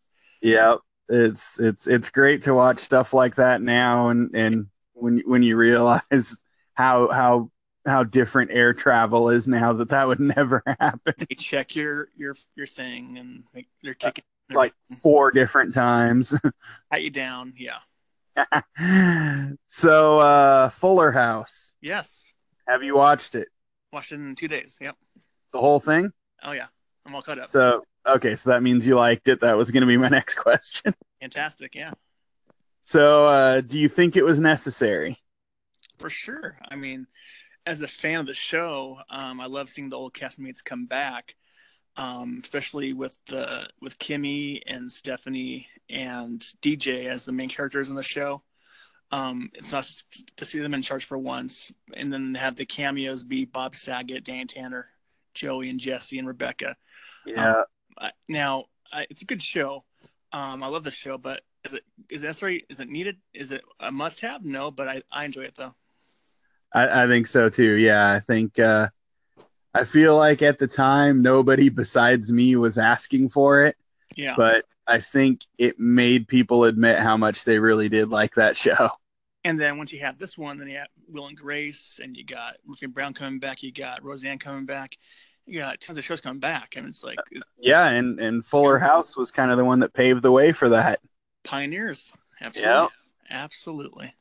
[0.41, 0.80] yep.
[1.10, 5.56] It's it's it's great to watch stuff like that now, and and when when you
[5.56, 6.36] realize
[6.73, 7.52] how how
[7.88, 12.36] how different air travel is now that that would never happen they check your your
[12.56, 14.23] your thing and make their ticket.
[14.52, 16.34] like four different times.
[16.91, 17.54] pat you down.
[17.58, 17.80] Yeah.
[19.67, 21.71] so uh Fuller House.
[21.82, 22.34] Yes.
[22.67, 23.47] Have you watched it?
[23.93, 24.78] Watched it in two days.
[24.82, 24.95] Yep.
[25.54, 26.12] The whole thing?
[26.43, 26.67] Oh yeah,
[27.06, 27.50] I'm all caught up.
[27.50, 29.41] So okay, so that means you liked it.
[29.41, 30.93] That was going to be my next question.
[31.21, 31.73] Fantastic.
[31.76, 31.91] Yeah,
[32.84, 35.17] So, uh do you think it was necessary?
[35.97, 36.60] for sure.
[36.69, 37.08] I mean,
[37.67, 41.36] as a fan of the show, um, I love seeing the old castmates come back.
[41.97, 47.95] um, especially with the with Kimmy and Stephanie and DJ as the main characters in
[47.95, 48.43] the show.
[49.12, 50.03] Um, it's nice
[50.38, 54.25] to see them in charge for once, and then have the cameos be Bob Saget,
[54.25, 54.89] Dan Tanner,
[55.34, 56.75] Joey, and Jesse and Rebecca.
[57.25, 57.63] Yeah.
[57.99, 59.86] Um, now I, it's a good show.
[60.34, 62.65] Um, I love the show, but is it is it necessary?
[62.69, 63.17] Is it needed?
[63.34, 64.45] Is it a must have?
[64.45, 65.75] No, but I, I enjoy it though.
[66.73, 67.73] I, I think so too.
[67.73, 68.89] Yeah, I think uh,
[69.73, 73.77] I feel like at the time nobody besides me was asking for it.
[74.15, 74.34] Yeah.
[74.36, 78.89] But I think it made people admit how much they really did like that show.
[79.43, 82.25] And then once you have this one, then you have Will and Grace, and you
[82.25, 84.97] got Murphy Brown coming back, you got Roseanne coming back,
[85.45, 87.17] you got tons of shows coming back, and it's like
[87.58, 90.69] yeah, and and Fuller House was kind of the one that paved the way for
[90.69, 90.99] that.
[91.45, 92.89] Pioneers, absolutely, yep.
[93.30, 94.13] absolutely.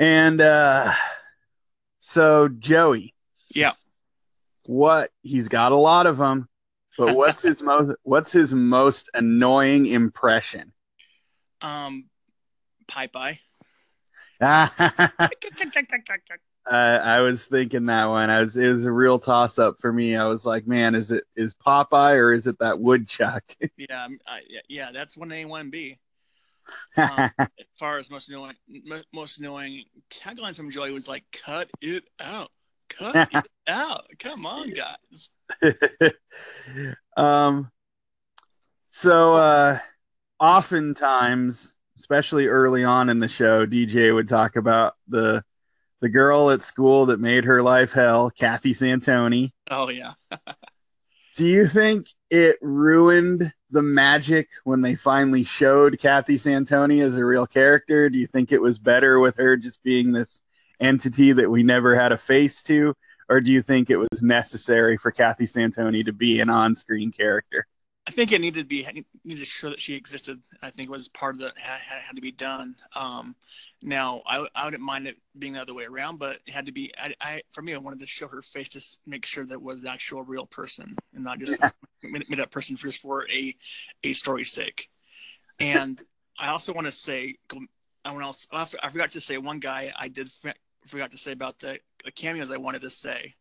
[0.00, 0.94] And uh,
[2.00, 3.14] so Joey,
[3.50, 3.72] yeah,
[4.64, 6.48] what he's got a lot of them.
[6.96, 10.72] But what's his most what's his most annoying impression?
[11.60, 12.06] Um,
[12.88, 13.40] Pie Pie.
[16.70, 18.30] uh, I was thinking that one.
[18.30, 20.16] I was it was a real toss up for me.
[20.16, 23.44] I was like, man, is it is Popeye or is it that woodchuck?
[23.76, 25.98] yeah, I, yeah, that's one A, one B.
[26.96, 28.54] Um, as far as most annoying,
[29.12, 32.50] most annoying taglines from Joey was like, "Cut it out,
[32.88, 35.30] cut it out, come on, guys."
[37.16, 37.70] um,
[38.90, 39.78] so uh,
[40.38, 45.44] oftentimes, especially early on in the show, DJ would talk about the
[46.00, 49.52] the girl at school that made her life hell, Kathy Santoni.
[49.70, 50.14] Oh yeah.
[51.40, 57.24] Do you think it ruined the magic when they finally showed Kathy Santoni as a
[57.24, 58.10] real character?
[58.10, 60.42] Do you think it was better with her just being this
[60.80, 62.94] entity that we never had a face to?
[63.30, 67.66] or do you think it was necessary for Kathy Santoni to be an on-screen character?
[68.10, 68.82] I think it needed to be
[69.24, 70.40] needed to show that she existed.
[70.60, 72.74] I think it was part of the had, had to be done.
[72.96, 73.36] Um,
[73.82, 76.72] now I, I wouldn't mind it being the other way around, but it had to
[76.72, 76.92] be.
[76.98, 79.82] I, I for me, I wanted to show her face to make sure that was
[79.82, 81.56] the actual real person and not just
[82.02, 82.18] yeah.
[82.28, 83.54] made up person just for a
[84.02, 84.88] a story's sake.
[85.60, 86.02] And
[86.36, 87.36] I also want to say,
[88.04, 90.32] I else I forgot to say one guy I did
[90.88, 93.36] forgot to say about the, the cameos I wanted to say.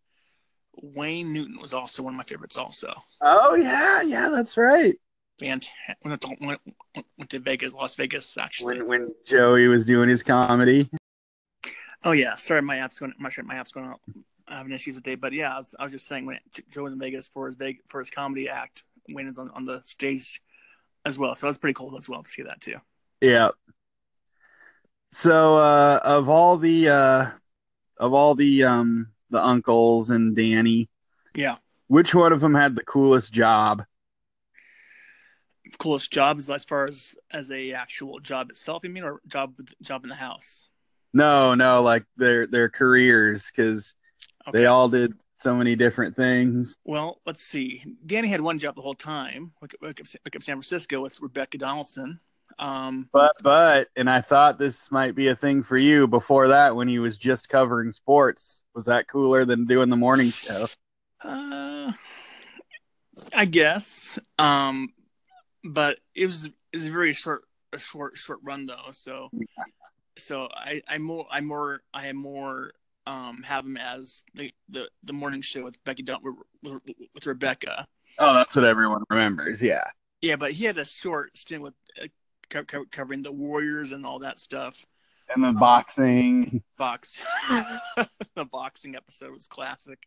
[0.81, 2.57] Wayne Newton was also one of my favorites.
[2.57, 2.93] Also.
[3.21, 4.95] Oh yeah, yeah, that's right.
[5.39, 5.97] Fantastic.
[6.03, 6.61] Went, went,
[7.17, 8.81] went to Vegas, Las Vegas, actually.
[8.81, 10.89] When, when Joey was doing his comedy.
[12.03, 13.13] Oh yeah, sorry, my app's going.
[13.17, 14.01] My my app's going out.
[14.47, 16.39] Have issues today, but yeah, I was, I was just saying when
[16.71, 19.65] Joe was in Vegas for his big for his comedy act, Wayne is on, on
[19.65, 20.41] the stage
[21.05, 21.35] as well.
[21.35, 22.77] So that's pretty cool as well to see that too.
[23.21, 23.49] Yeah.
[25.11, 27.25] So uh, of all the uh,
[27.97, 30.89] of all the um the uncles and Danny,
[31.35, 33.83] yeah, which one of them had the coolest job?
[35.77, 39.53] Coolest job is as far as as a actual job itself, you mean, or job
[39.81, 40.67] job in the house?
[41.13, 43.93] No, no, like their their careers because
[44.47, 44.59] okay.
[44.59, 46.75] they all did so many different things.
[46.83, 47.83] Well, let's see.
[48.05, 52.19] Danny had one job the whole time, like, like, like San Francisco with Rebecca Donaldson.
[52.59, 56.75] Um, but but and I thought this might be a thing for you before that
[56.75, 58.65] when he was just covering sports.
[58.75, 60.67] Was that cooler than doing the morning show?
[61.23, 61.93] Uh,
[63.33, 64.19] I guess.
[64.37, 64.89] Um,
[65.63, 68.91] but it was it was a very short a short short run though.
[68.91, 69.45] So yeah.
[70.17, 72.73] so I I more I more I am more
[73.07, 76.19] um have him as the the, the morning show with Becky Dunn
[76.61, 76.81] with,
[77.13, 77.87] with Rebecca.
[78.17, 79.61] Oh, that's what everyone remembers.
[79.61, 79.85] Yeah.
[80.21, 81.73] Yeah, but he had a short stint with
[82.49, 84.85] co- co- covering the Warriors and all that stuff.
[85.33, 86.63] And the um, boxing.
[86.77, 87.21] Box.
[88.35, 89.99] the boxing episode was classic.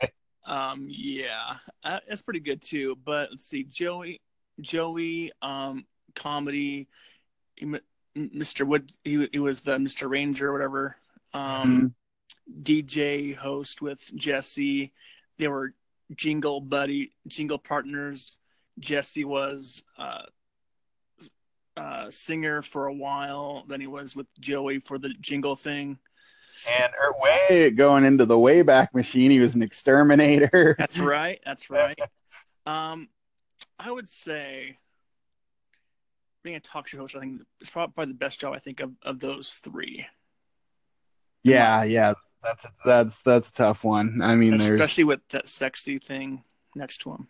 [0.46, 2.96] um, yeah, uh, that's pretty good too.
[3.04, 4.20] But let's see, Joey,
[4.60, 6.88] Joey, um, comedy,
[8.16, 8.66] Mr.
[8.66, 10.08] Wood, he, he was the Mr.
[10.08, 10.96] Ranger, or whatever.
[11.32, 11.94] Um,
[12.48, 12.62] mm-hmm.
[12.62, 14.92] DJ host with Jesse.
[15.38, 15.74] They were
[16.14, 18.36] jingle buddy, jingle partners.
[18.78, 20.22] Jesse was uh,
[21.76, 23.64] uh, singer for a while.
[23.68, 25.98] Then he was with Joey for the jingle thing.
[26.68, 30.74] And er, way going into the Wayback Machine, he was an exterminator.
[30.78, 31.40] That's right.
[31.44, 31.98] That's right.
[32.66, 33.08] um,
[33.78, 34.78] I would say
[36.42, 38.92] being a talk show host, I think is probably the best job I think of,
[39.02, 40.06] of those three.
[41.42, 44.20] Yeah, yeah, that's a, that's that's a tough one.
[44.20, 46.42] I mean, especially with that sexy thing
[46.74, 47.28] next to him.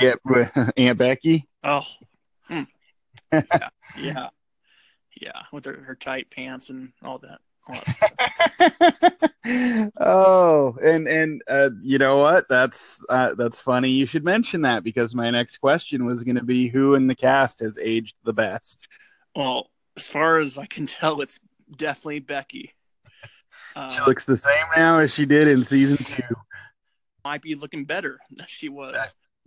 [0.00, 1.48] Yep, yeah, Aunt Becky.
[1.64, 1.82] Oh,
[2.44, 2.62] hmm
[3.34, 4.28] yeah, yeah,
[5.20, 7.38] yeah, with her, her tight pants and all that.
[7.68, 9.32] that
[10.00, 12.46] oh, and and uh, you know what?
[12.48, 13.90] That's uh, that's funny.
[13.90, 17.14] You should mention that because my next question was going to be who in the
[17.14, 18.86] cast has aged the best.
[19.34, 21.38] well, as far as I can tell, it's
[21.76, 22.72] definitely Becky.
[23.74, 26.22] She Uh, looks the same now as she did in season two.
[27.24, 28.94] might be looking better than she was.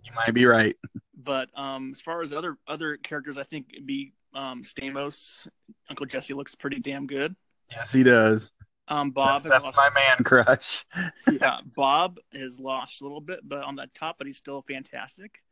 [0.02, 0.76] You might be right.
[1.18, 5.48] But um, as far as other other characters, I think it'd be um, Stamos.
[5.90, 7.34] Uncle Jesse looks pretty damn good.
[7.70, 8.50] Yes, he does.
[8.86, 10.86] Um, Bob That's, that's my man crush.
[11.30, 15.42] yeah, Bob has lost a little bit, but on the top, but he's still fantastic.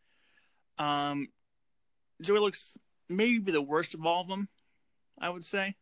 [0.79, 1.29] Um,
[2.23, 4.49] Joey looks maybe the worst of all of them,
[5.21, 5.75] I would say.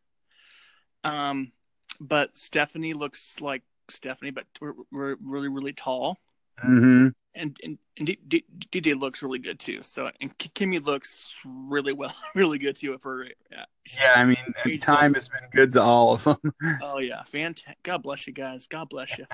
[1.04, 1.52] Um,
[2.00, 6.18] but Stephanie looks like Stephanie, but we're, we're really really tall,
[6.58, 9.82] hmm and and, and D- D- DJ looks really good too.
[9.82, 12.96] So and Kimmy looks really well, really good too.
[13.02, 13.64] For yeah.
[13.98, 16.38] Yeah, I mean, time has been good to all of them.
[16.82, 17.78] oh yeah, fantastic.
[17.82, 18.66] God bless you guys.
[18.66, 19.26] God bless you.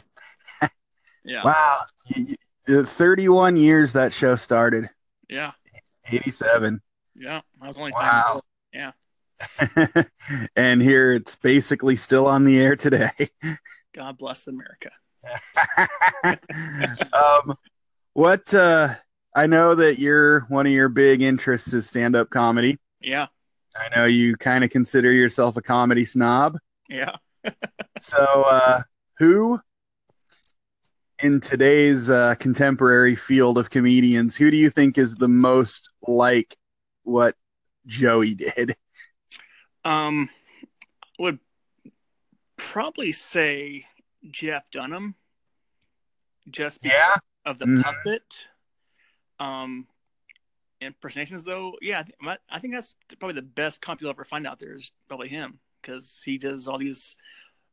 [1.22, 1.82] Yeah, Wow,
[2.66, 4.88] thirty-one years that show started.
[5.28, 5.52] yeah,
[6.10, 6.80] Eighty-seven.
[7.14, 7.42] yeah.
[7.60, 8.40] I was only Wow.
[8.72, 8.92] Yeah.
[10.56, 13.10] and here it's basically still on the air today.
[13.94, 14.90] God bless America.
[17.12, 17.54] um,
[18.12, 18.94] what uh,
[19.34, 22.78] I know that your one of your big interests is stand-up comedy.
[23.00, 23.26] Yeah,
[23.76, 26.58] I know you kind of consider yourself a comedy snob.
[26.88, 27.16] yeah.
[27.98, 28.82] So, uh,
[29.18, 29.60] who
[31.22, 36.56] in today's uh, contemporary field of comedians, who do you think is the most like
[37.02, 37.36] what
[37.86, 38.76] Joey did?
[39.84, 40.30] Um,
[41.18, 41.38] would
[42.56, 43.86] probably say
[44.30, 45.14] Jeff Dunham,
[46.48, 47.82] just because Yeah, of the Mhm.
[47.82, 48.46] puppet.
[49.38, 49.86] Um,
[50.80, 54.46] impersonations though, yeah, I, th- I think that's probably the best comp you'll ever find
[54.46, 57.16] out there is probably him because he does all these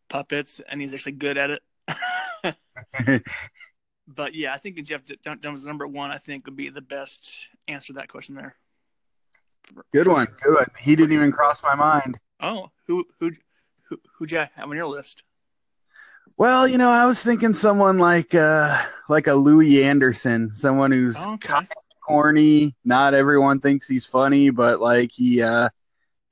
[0.10, 1.63] puppets and he's actually good at it.
[4.08, 6.12] but yeah, I think Jeff Dun- Dunham's number one.
[6.12, 8.56] I think would be the best answer to that question there.
[9.93, 10.27] good one.
[10.41, 10.67] Good one.
[10.80, 12.17] He didn't even cross my mind.
[12.39, 13.32] Oh, who who
[13.84, 15.23] who who'd you have on your list?
[16.38, 21.17] Well, you know, I was thinking someone like uh, like a Louie Anderson, someone who's
[21.17, 21.62] okay.
[22.06, 22.76] corny.
[22.86, 25.69] Not everyone thinks he's funny, but like he uh,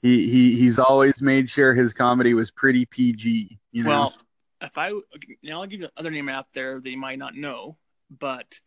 [0.03, 3.57] he he he's always made sure his comedy was pretty PG.
[3.71, 3.89] You know.
[3.89, 4.13] Well,
[4.61, 4.91] if I
[5.41, 7.75] now I'll give you another name out there that you might not know,
[8.11, 8.59] but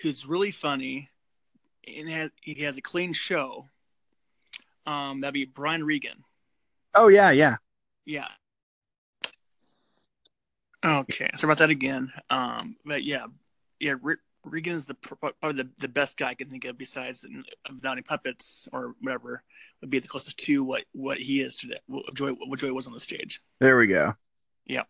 [0.00, 1.10] who's really funny
[1.86, 3.66] and has, he has a clean show.
[4.86, 6.24] Um, that'd be Brian Regan.
[6.94, 7.56] oh yeah, yeah.
[8.06, 8.28] Yeah.
[10.86, 12.12] Okay, so about that again.
[12.30, 13.26] Um, but yeah,
[13.80, 17.26] yeah, Re- Regan's the probably the, the best guy I can think of besides
[17.84, 19.42] any puppets or whatever
[19.80, 21.80] would be the closest to what what he is today.
[21.86, 23.40] What Joy what Joy was on the stage.
[23.60, 24.14] There we go.
[24.64, 24.84] Yeah.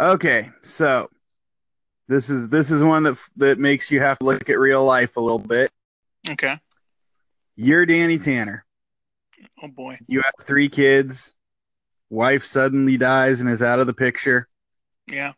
[0.00, 1.10] Okay, so
[2.08, 5.16] this is this is one that that makes you have to look at real life
[5.16, 5.70] a little bit.
[6.28, 6.58] Okay.
[7.54, 8.64] You're Danny Tanner.
[9.62, 9.98] Oh boy.
[10.06, 11.34] You have three kids.
[12.08, 14.48] Wife suddenly dies and is out of the picture.
[15.06, 15.32] Yeah.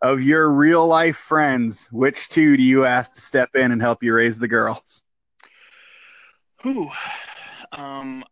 [0.00, 4.02] Of your real life friends, which two do you ask to step in and help
[4.02, 5.02] you raise the girls?
[6.62, 6.90] Who?
[7.70, 8.24] Um,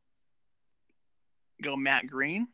[1.63, 2.49] go Matt Green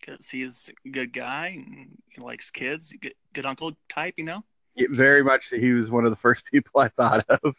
[0.00, 2.92] because he's a good guy and he likes kids.
[3.00, 4.44] Good, good uncle type, you know.
[4.76, 7.56] It- very much that he was one of the first people I thought of.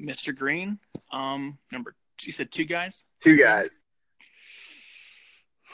[0.00, 0.34] Mr.
[0.36, 0.78] Green.
[1.10, 3.04] Um, number you said two guys.
[3.22, 3.80] Two guys.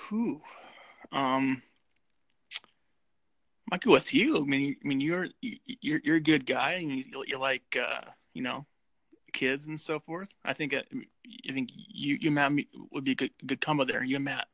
[0.08, 0.40] Who?
[1.12, 1.62] Um,
[3.78, 4.38] go with you.
[4.38, 8.02] I mean, I mean, you're you're you're a good guy, and you you like uh,
[8.34, 8.66] you know
[9.32, 10.28] kids and so forth.
[10.44, 10.82] I think uh,
[11.48, 12.52] I think you you Matt
[12.90, 14.02] would be a good good combo there.
[14.02, 14.48] You and Matt,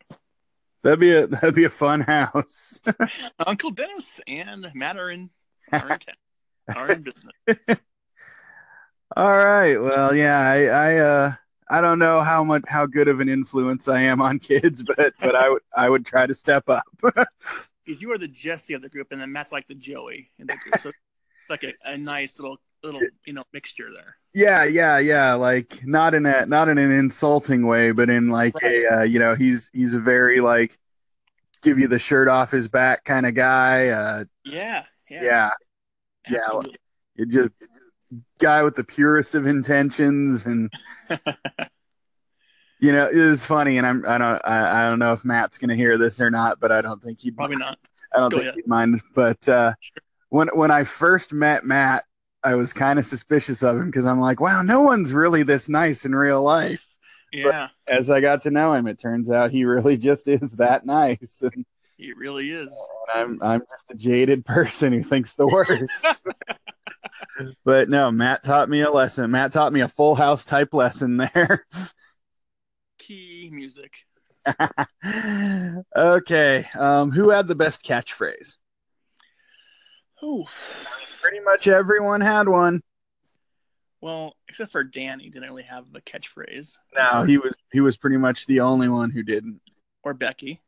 [0.83, 2.81] That'd be a that'd be a fun house.
[3.47, 5.31] Uncle Dennis and Matt are in
[5.73, 7.35] are in, town, are in business.
[9.17, 9.77] All right.
[9.77, 11.33] Well, yeah, I, I uh
[11.69, 15.15] I don't know how much how good of an influence I am on kids, but
[15.21, 16.87] but I would I would try to step up.
[17.89, 20.47] Because you are the Jesse of the group, and then Matt's like the Joey in
[20.47, 20.79] the group.
[20.79, 20.99] So it's
[21.49, 24.17] like a, a nice little little you know mixture there.
[24.35, 25.33] yeah, yeah, yeah.
[25.33, 29.19] Like not in a not in an insulting way, but in like a uh, you
[29.19, 30.79] know he's he's a very like
[31.63, 33.89] give you the shirt off his back kind of guy.
[33.89, 35.51] Uh, Yeah, yeah, yeah,
[36.29, 36.39] yeah.
[36.45, 36.77] absolutely.
[37.15, 37.51] you just
[38.39, 40.71] guy with the purest of intentions and
[42.81, 45.75] you know it's funny and i'm i don't i, I don't know if matt's gonna
[45.77, 47.79] hear this or not but i don't think he'd Probably not.
[48.15, 48.55] i don't Go think ahead.
[48.57, 50.03] he'd mind but uh Sure.
[50.29, 52.05] when when i first met matt
[52.45, 55.69] i was kind of suspicious of him because i'm like wow no one's really this
[55.69, 56.85] nice in real life
[57.33, 60.87] Yeah, as i got to know him it turns out he really just is that
[60.87, 62.73] nice and He really is.
[63.13, 66.05] I'm I'm just a jaded person who thinks the worst.
[67.65, 69.31] but no, Matt taught me a lesson.
[69.31, 71.67] Matt taught me a full house type lesson there.
[73.09, 74.05] Key music.
[75.97, 76.69] okay.
[76.79, 78.57] Um, who had the best catchphrase?
[80.21, 80.45] Who?
[81.23, 82.83] Pretty much everyone had one.
[84.03, 86.77] well, except for Danny didn't really have a catchphrase.
[86.95, 89.63] No, he was he was pretty much the only one who didn't.
[90.03, 90.61] or Becky.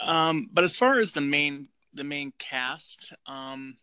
[0.00, 3.76] Um, but as far as the main the main cast, um,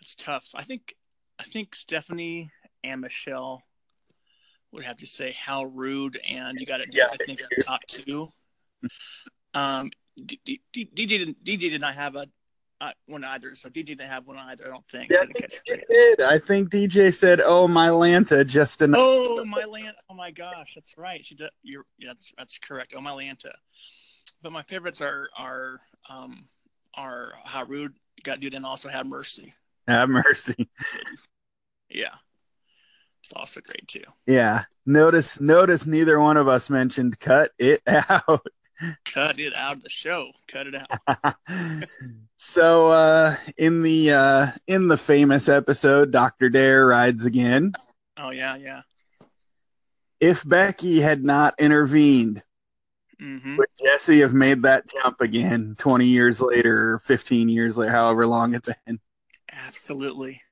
[0.00, 0.44] it's tough.
[0.54, 0.94] I think
[1.38, 2.50] I think Stephanie
[2.82, 3.62] and Michelle
[4.72, 6.88] would have to say how rude, and you got it.
[6.92, 8.28] Yeah, I think are top two.
[9.54, 9.90] Um,
[10.22, 12.26] D- D- D- DJ didn't, DJ did not have a
[12.80, 14.66] uh, one either, so DJ didn't have one either.
[14.66, 15.10] I don't think.
[15.10, 16.20] Yeah, I think did.
[16.20, 19.00] I think DJ said, "Oh, my Lanta," just enough.
[19.02, 19.94] Oh my Lanta!
[20.10, 21.24] Oh my gosh, that's right.
[21.24, 21.50] She did.
[21.62, 22.92] You're yeah, that's that's correct.
[22.94, 23.52] Oh my Lanta.
[24.42, 26.48] But my favorites are are um
[26.94, 29.54] are how rude got dude and also have mercy.
[29.88, 30.68] Have mercy.
[31.88, 32.16] Yeah,
[33.26, 34.04] it's also great too.
[34.26, 34.66] Yeah.
[34.86, 38.46] Notice notice neither one of us mentioned cut it out.
[39.04, 40.30] Cut it out of the show.
[40.46, 41.34] Cut it out.
[42.36, 46.50] so uh in the uh in the famous episode Dr.
[46.50, 47.72] Dare rides again.
[48.16, 48.82] Oh yeah, yeah.
[50.20, 52.44] If Becky had not intervened,
[53.18, 58.24] hmm would Jesse have made that jump again 20 years later 15 years later, however
[58.24, 59.00] long it's been?
[59.50, 60.42] Absolutely.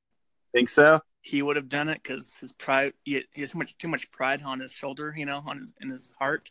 [0.53, 1.01] Think so?
[1.25, 2.93] He would have done it because his pride.
[3.03, 5.73] He, he has too much too much pride on his shoulder, you know, on his
[5.81, 6.51] in his heart,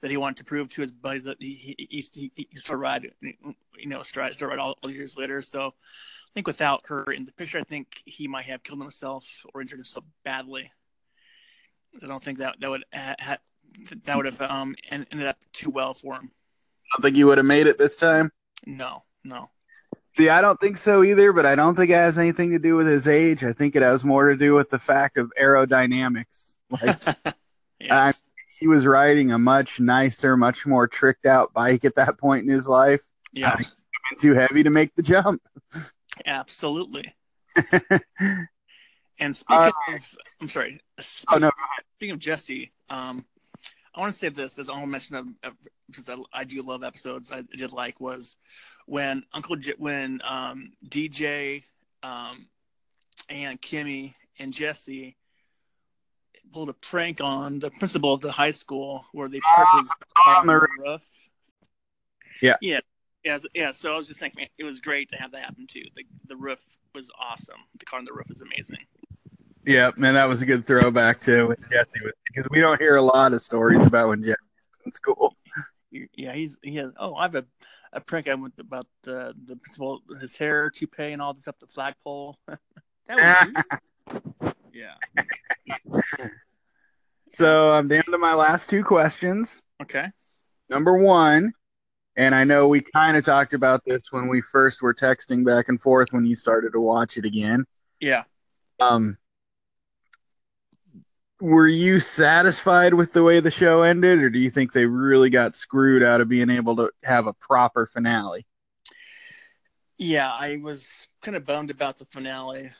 [0.00, 2.76] that he wanted to prove to his buddies that he he he, he, he still
[2.76, 5.42] ride, you know, still ride, still ride all, all these years later.
[5.42, 9.26] So, I think without her in the picture, I think he might have killed himself
[9.52, 10.72] or injured himself badly.
[12.02, 13.36] I don't think that that would ha, ha,
[14.04, 16.30] that would have um ended up too well for him.
[16.32, 18.32] I don't think you would have made it this time.
[18.64, 19.50] No, no.
[20.16, 22.74] See, I don't think so either, but I don't think it has anything to do
[22.76, 23.44] with his age.
[23.44, 26.56] I think it has more to do with the fact of aerodynamics.
[26.70, 26.98] Like
[27.80, 28.12] yeah, I,
[28.58, 32.50] he was riding a much nicer, much more tricked out bike at that point in
[32.50, 33.04] his life.
[33.34, 33.58] yeah,
[34.18, 35.42] Too heavy to make the jump.
[36.24, 37.14] absolutely.
[39.18, 40.80] And speaking Uh, of, I'm sorry.
[41.28, 41.50] Oh no,
[41.96, 43.24] Speaking of Jesse, um,
[43.94, 45.54] I want to say this as honorable mention of, of
[45.88, 48.36] because I, I do love episodes I did like was
[48.86, 51.62] when Uncle J, when um, DJ
[52.02, 52.46] um,
[53.28, 55.16] and Kimmy and Jesse
[56.52, 59.94] pulled a prank on the principal of the high school where they parked the
[60.24, 60.70] car on the roof.
[60.84, 61.02] roof.
[62.42, 62.56] Yeah.
[62.60, 62.80] yeah,
[63.24, 63.72] yeah, so- yeah.
[63.72, 65.82] So I was just thinking, man, it was great to have that happen too.
[65.96, 66.58] The the roof
[66.94, 67.60] was awesome.
[67.78, 68.84] The car on the roof was amazing.
[69.64, 71.90] Yeah, man, that was a good throwback too with Jesse
[72.32, 74.36] because we don't hear a lot of stories about when Jesse
[74.70, 75.34] was in school.
[75.90, 76.92] Yeah, he's he has.
[76.98, 77.44] Oh, I have a,
[77.96, 81.58] a prank I went about uh, the principal, his hair toupee and all this up
[81.58, 82.36] the flagpole.
[82.46, 83.54] that
[84.38, 84.94] was yeah.
[87.28, 89.60] So I'm down to my last two questions.
[89.82, 90.06] Okay.
[90.70, 91.52] Number one,
[92.16, 95.68] and I know we kind of talked about this when we first were texting back
[95.68, 97.66] and forth when you started to watch it again.
[98.00, 98.22] Yeah.
[98.80, 99.18] Um,
[101.40, 105.30] were you satisfied with the way the show ended, or do you think they really
[105.30, 108.46] got screwed out of being able to have a proper finale?
[109.98, 112.70] Yeah, I was kind of bummed about the finale.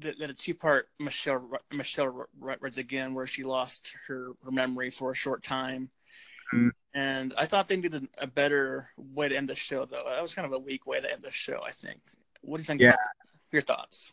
[0.00, 5.12] That, that a two-part Michelle Michelle Rides again, where she lost her, her memory for
[5.12, 5.90] a short time,
[6.52, 6.70] Mhm.
[6.94, 9.84] and I thought they needed a better way to end the show.
[9.84, 11.62] Though that was kind of a weak way to end the show.
[11.64, 12.00] I think.
[12.40, 12.80] What do you think?
[12.80, 12.96] Yeah.
[13.52, 14.12] Your thoughts?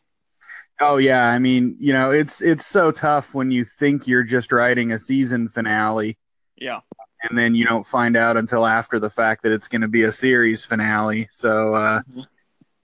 [0.81, 4.51] Oh yeah, I mean, you know, it's it's so tough when you think you're just
[4.51, 6.17] writing a season finale
[6.57, 6.79] Yeah.
[7.21, 10.03] and then you don't find out until after the fact that it's going to be
[10.03, 11.27] a series finale.
[11.29, 12.27] So uh, Mhm.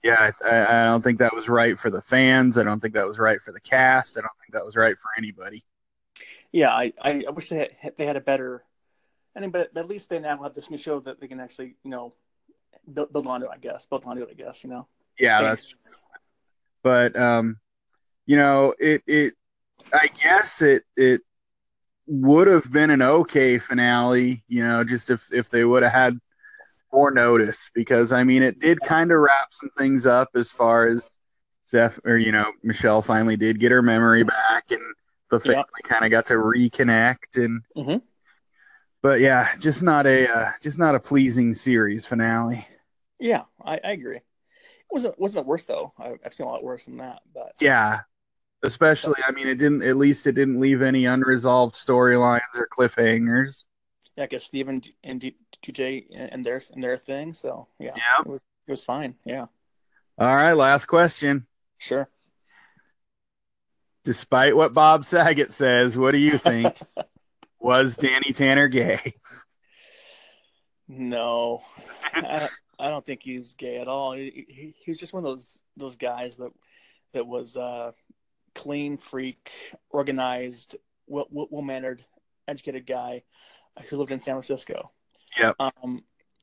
[0.04, 2.56] yeah, I, I don't think that was right for the fans.
[2.56, 4.16] I don't think that was right for the cast.
[4.16, 5.64] I don't think that was right for anybody.
[6.52, 8.62] Yeah, I, I, wish they had they had a better.
[9.34, 11.74] I mean, but at least they now have this new show that they can actually,
[11.82, 12.14] you know,
[12.92, 13.48] build, build onto.
[13.48, 14.28] I guess build onto it.
[14.30, 14.86] I guess you know.
[15.18, 15.74] Yeah, that's
[16.82, 17.58] but um,
[18.28, 19.34] you know, it it
[19.92, 21.22] I guess it it
[22.06, 26.18] would have been an okay finale, you know, just if if they would have had
[26.92, 30.88] more notice because I mean it did kind of wrap some things up as far
[30.88, 31.10] as
[31.68, 34.82] Zeph or you know Michelle finally did get her memory back and
[35.30, 35.88] the family Yeah.
[35.88, 38.02] kind of got to reconnect and Mhm.
[39.02, 42.66] but yeah just not a uh, just not a pleasing series finale
[43.18, 44.16] Yeah, I, I agree.
[44.18, 44.24] It
[44.90, 45.92] wasn't wasn't the worst though.
[45.98, 47.20] I, I've seen a lot worse than that.
[47.34, 48.00] But yeah
[48.62, 53.64] especially I mean it didn't at least it didn't leave any unresolved storylines or cliffhangers
[54.16, 55.20] Yeah, because Steven and
[55.64, 57.32] DJ and their and their thing.
[57.32, 58.20] So yeah, Yeah.
[58.20, 59.14] it was it was fine.
[59.24, 59.46] Yeah,
[60.18, 61.46] All right, last question.
[61.78, 62.08] sure.
[64.04, 66.76] Despite what Bob Saget says, what do you think?
[67.60, 69.14] Was Danny Tanner gay?
[70.86, 71.62] No,
[72.14, 72.48] I,
[72.78, 74.12] I don't think he was gay at all.
[74.12, 76.50] He, he, he was just one of those those guys that
[77.12, 77.92] that was uh,
[78.58, 79.50] clean, freak,
[79.90, 82.04] organized, well well mannered,
[82.48, 83.22] educated guy
[83.88, 84.90] who lived in San Francisco.
[85.38, 85.52] Yeah.
[85.60, 86.02] Um,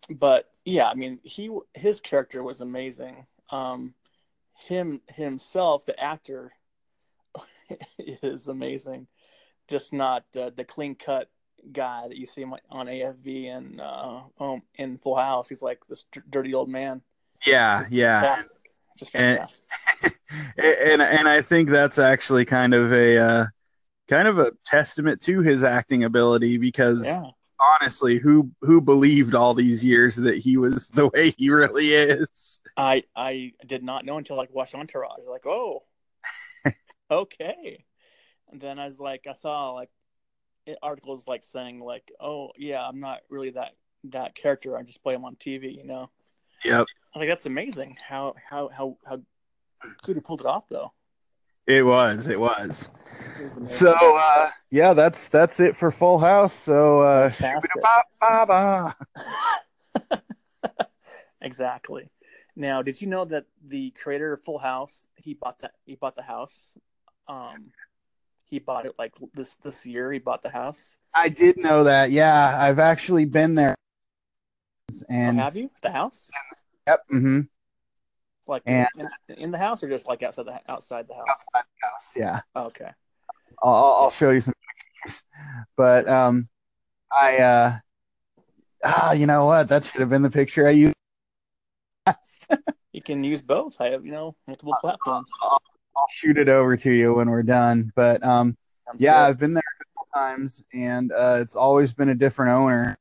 [0.09, 3.25] but yeah, I mean, he his character was amazing.
[3.49, 3.93] Um,
[4.67, 6.53] him himself, the actor,
[7.99, 9.07] is amazing.
[9.67, 11.29] Just not uh, the clean cut
[11.71, 15.49] guy that you see on AFV and uh, um, in Full House.
[15.49, 17.01] He's like this dirty old man.
[17.45, 18.21] Yeah, yeah.
[18.21, 18.51] Fantastic.
[18.97, 19.59] Just fantastic.
[20.03, 20.13] and
[20.57, 23.45] and and I think that's actually kind of a uh,
[24.07, 27.23] kind of a testament to his acting ability because yeah.
[27.59, 32.59] honestly, who who believed all these years that he was the way he really is?
[32.77, 35.25] I I did not know until like watched Entourage.
[35.29, 35.83] Like, oh,
[37.11, 37.85] okay.
[38.51, 39.89] And then I was like, I saw like
[40.81, 43.71] articles like saying like, oh yeah, I'm not really that
[44.05, 44.77] that character.
[44.77, 45.75] I just play him on TV.
[45.75, 46.09] You know,
[46.65, 47.97] Yep, I think that's amazing.
[48.07, 49.21] How how how how
[50.03, 50.91] good have pulled it off though.
[51.67, 52.89] it was, it was.
[53.39, 53.71] It was.
[53.71, 56.53] So uh, yeah, that's that's it for Full House.
[56.53, 57.31] So uh,
[61.41, 62.09] exactly.
[62.55, 66.15] Now, did you know that the creator of Full House he bought that he bought
[66.15, 66.77] the house?
[67.27, 67.71] Um,
[68.45, 70.11] he bought it like this this year.
[70.11, 70.97] He bought the house.
[71.13, 72.11] I did know that.
[72.11, 73.75] Yeah, I've actually been there.
[75.09, 76.29] And oh, have you the house?
[76.87, 77.41] yep, hmm
[78.47, 78.87] Like And-
[79.29, 81.25] in, in the house or just like outside the outside the house?
[81.29, 82.13] outside the house.
[82.15, 82.89] Yeah, Oh, okay.
[83.61, 84.53] I'll, I'll I'll show you some
[85.03, 85.23] pictures.
[85.75, 86.47] But um,
[87.11, 87.77] I uh,
[88.83, 89.69] ah, you know what?
[89.69, 90.95] That should have been the picture I used.
[92.91, 93.81] You can use both.
[93.81, 95.29] I have you know multiple platforms.
[95.41, 95.59] I'll
[96.11, 97.91] shoot it over to you when we're done.
[97.93, 98.55] But um,
[98.87, 99.29] Sounds yeah, good.
[99.29, 102.97] I've been there a couple times, and uh, it's always been a different owner.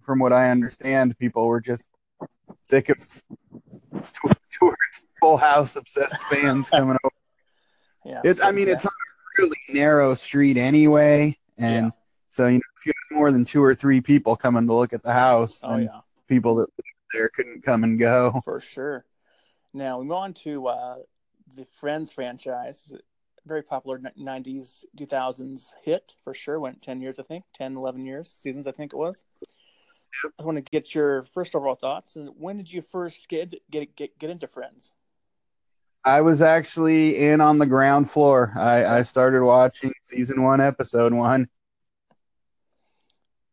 [0.00, 1.90] From what I understand, people were just
[2.64, 2.96] sick of
[4.52, 7.14] towards full house obsessed fans coming over.
[8.04, 8.20] yeah.
[8.24, 8.74] It, I mean, yeah.
[8.74, 11.90] it's on a really narrow street anyway, and Yeah.
[12.30, 14.92] so you know, if you had more than two or three people coming to look
[14.92, 16.00] at the house, oh yeah.
[16.28, 16.68] people that
[17.12, 18.40] there couldn't come and go.
[18.44, 19.04] for sure.
[19.74, 20.96] Now we move on to uh,
[21.56, 22.82] the Friends franchise.
[22.84, 26.58] It's a very popular 90s, 2000s hit for sure.
[26.60, 29.24] Went 10 years, I think, 10, 11 years, seasons, I think it was.
[30.38, 32.16] I want to get your first overall thoughts.
[32.16, 34.94] And when did you first get get get, get into Friends?
[36.04, 38.52] I was actually in on the ground floor.
[38.56, 41.48] I, I started watching season one, episode one.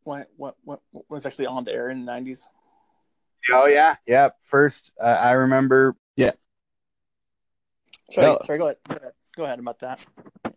[0.03, 2.43] What what what, what was actually on the air in the 90s?
[3.51, 4.29] Oh yeah, yeah.
[4.41, 5.95] First, uh, I remember.
[6.15, 6.31] Yeah.
[8.11, 8.59] Sorry, sorry.
[8.59, 8.77] Go ahead.
[8.87, 9.11] Go ahead.
[9.35, 9.99] Go ahead about that.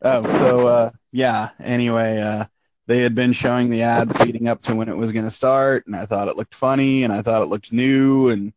[0.03, 1.51] Oh, so uh, yeah.
[1.59, 2.45] Anyway, uh,
[2.89, 5.87] they had been showing the ads leading up to when it was going to start,
[5.87, 8.55] and I thought it looked funny, and I thought it looked new and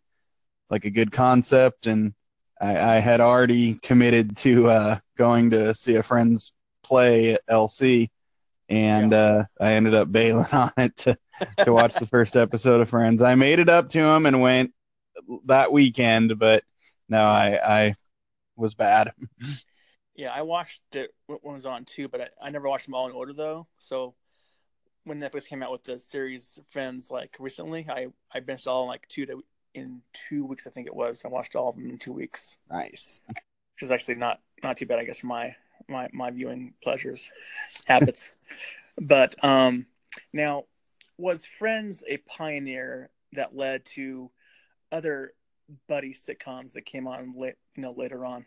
[0.69, 2.13] like a good concept, and
[2.59, 8.09] I, I had already committed to uh, going to see a friend's play at LC,
[8.69, 11.17] and uh, I ended up bailing on it to
[11.65, 13.21] to watch the first episode of Friends.
[13.21, 14.71] I made it up to him and went
[15.47, 16.63] that weekend, but
[17.09, 17.95] no, I I
[18.55, 19.11] was bad.
[20.13, 22.93] Yeah, I watched it when it was on too, but I, I never watched them
[22.93, 23.65] all in order though.
[23.79, 24.13] So
[25.03, 28.87] when Netflix came out with the series Friends, like recently, I I binged all in
[28.87, 29.43] like two to,
[29.73, 30.67] in two weeks.
[30.67, 31.23] I think it was.
[31.25, 33.21] I watched all of them in two weeks, Nice.
[33.27, 35.55] which is actually not not too bad, I guess, for my
[35.87, 37.29] my my viewing pleasures
[37.85, 38.37] habits.
[38.99, 39.87] But um,
[40.33, 40.65] now
[41.17, 44.29] was Friends a pioneer that led to
[44.91, 45.33] other
[45.87, 48.45] buddy sitcoms that came on late, you know, later on?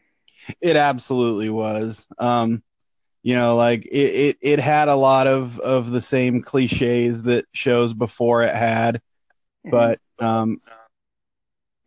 [0.60, 2.06] It absolutely was.
[2.18, 2.62] Um,
[3.24, 7.46] you know, like it, it, it had a lot of, of the same cliches that
[7.52, 9.00] shows before it had,
[9.64, 10.60] but um,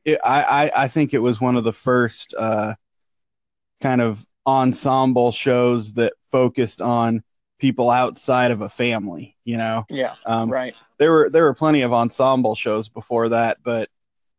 [0.03, 2.73] it, I, I, I think it was one of the first uh,
[3.81, 7.23] kind of ensemble shows that focused on
[7.59, 9.37] people outside of a family.
[9.45, 10.73] You know, yeah, um, right.
[10.97, 13.89] there were there were plenty of ensemble shows before that, but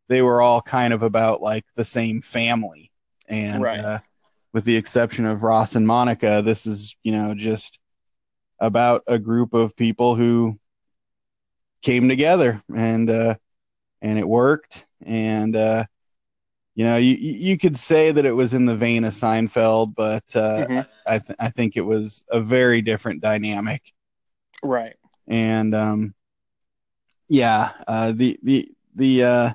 [0.09, 2.91] they were all kind of about like the same family.
[3.29, 3.79] And Right.
[3.79, 3.99] uh,
[4.53, 7.79] with the exception of Ross and Monica, this is you know just
[8.59, 10.59] about a group of people who
[11.81, 13.35] came together and uh,
[14.01, 14.85] and it worked.
[15.05, 15.85] And uh,
[16.75, 20.23] you know, you you could say that it was in the vein of Seinfeld, but
[20.35, 20.87] uh, Mhm.
[21.05, 23.81] I th- I think it was a very different dynamic
[24.61, 24.95] Right.
[25.27, 26.13] and um,
[27.27, 29.53] yeah, uh, the the the uh,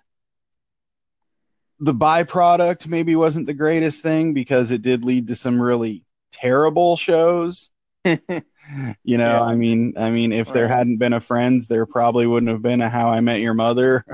[1.80, 6.96] the byproduct maybe wasn't the greatest thing because it did lead to some really terrible
[6.96, 7.70] shows.
[8.04, 8.44] you know,
[9.04, 9.42] Yeah.
[9.42, 12.80] I mean, I mean, if there hadn't been a Friends, there probably wouldn't have been
[12.82, 14.04] a How I Met Your Mother,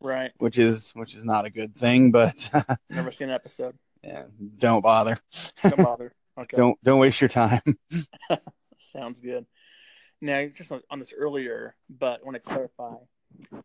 [0.00, 0.30] right.
[0.38, 2.10] which is which is not a good thing.
[2.12, 2.48] But
[2.90, 3.76] Never seen an episode.
[4.02, 4.24] yeah,
[4.58, 5.18] don't bother.
[5.62, 6.12] Don't bother.
[6.38, 6.56] Okay.
[6.56, 7.62] Don't don't waste your time.
[8.78, 9.46] Sounds good.
[10.20, 12.94] Now, just on, on this earlier, but I want to clarify.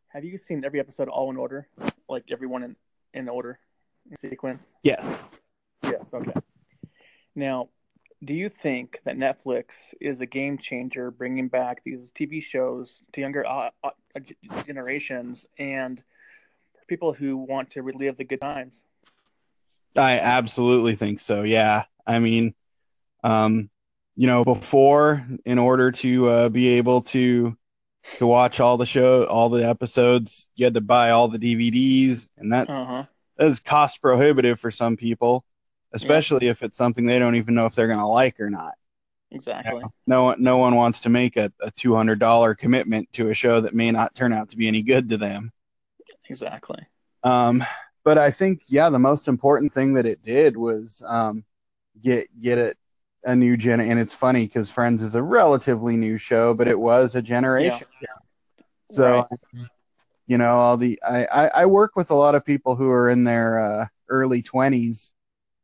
[0.09, 1.67] Have you seen every episode all in order?
[2.09, 2.75] Like everyone in,
[3.13, 3.59] in order,
[4.09, 4.73] in sequence?
[4.83, 5.17] Yeah.
[5.83, 6.33] Yes, okay.
[7.35, 7.69] Now,
[8.23, 9.65] do you think that Netflix
[9.99, 13.89] is a game changer bringing back these TV shows to younger uh, uh,
[14.65, 16.01] generations and
[16.87, 18.83] people who want to relive the good times?
[19.95, 21.41] I absolutely think so.
[21.43, 21.85] Yeah.
[22.05, 22.53] I mean,
[23.23, 23.69] um,
[24.15, 27.57] you know, before, in order to uh, be able to
[28.17, 32.27] to watch all the show, all the episodes, you had to buy all the DVDs,
[32.37, 33.03] and that Uh huh.
[33.37, 35.45] that is cost prohibitive for some people,
[35.93, 38.73] especially if it's something they don't even know if they're going to like or not.
[39.33, 39.81] Exactly.
[40.05, 43.33] No one, no one wants to make a, a two hundred dollar commitment to a
[43.33, 45.51] show that may not turn out to be any good to them.
[46.29, 46.79] Exactly.
[47.23, 47.63] Um,
[48.03, 51.45] but I think, yeah, the most important thing that it did was um,
[52.01, 52.77] get get it
[53.23, 53.79] a new gen.
[53.79, 57.87] And it's funny because Friends is a relatively new show, but it was a generation.
[58.89, 59.25] So, Right.
[60.27, 63.09] you know, all the I, I I work with a lot of people who are
[63.09, 65.11] in their uh, early twenties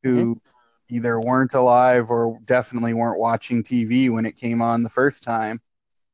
[0.04, 0.42] who
[0.90, 5.62] either weren't alive or definitely weren't watching TV when it came on the first time.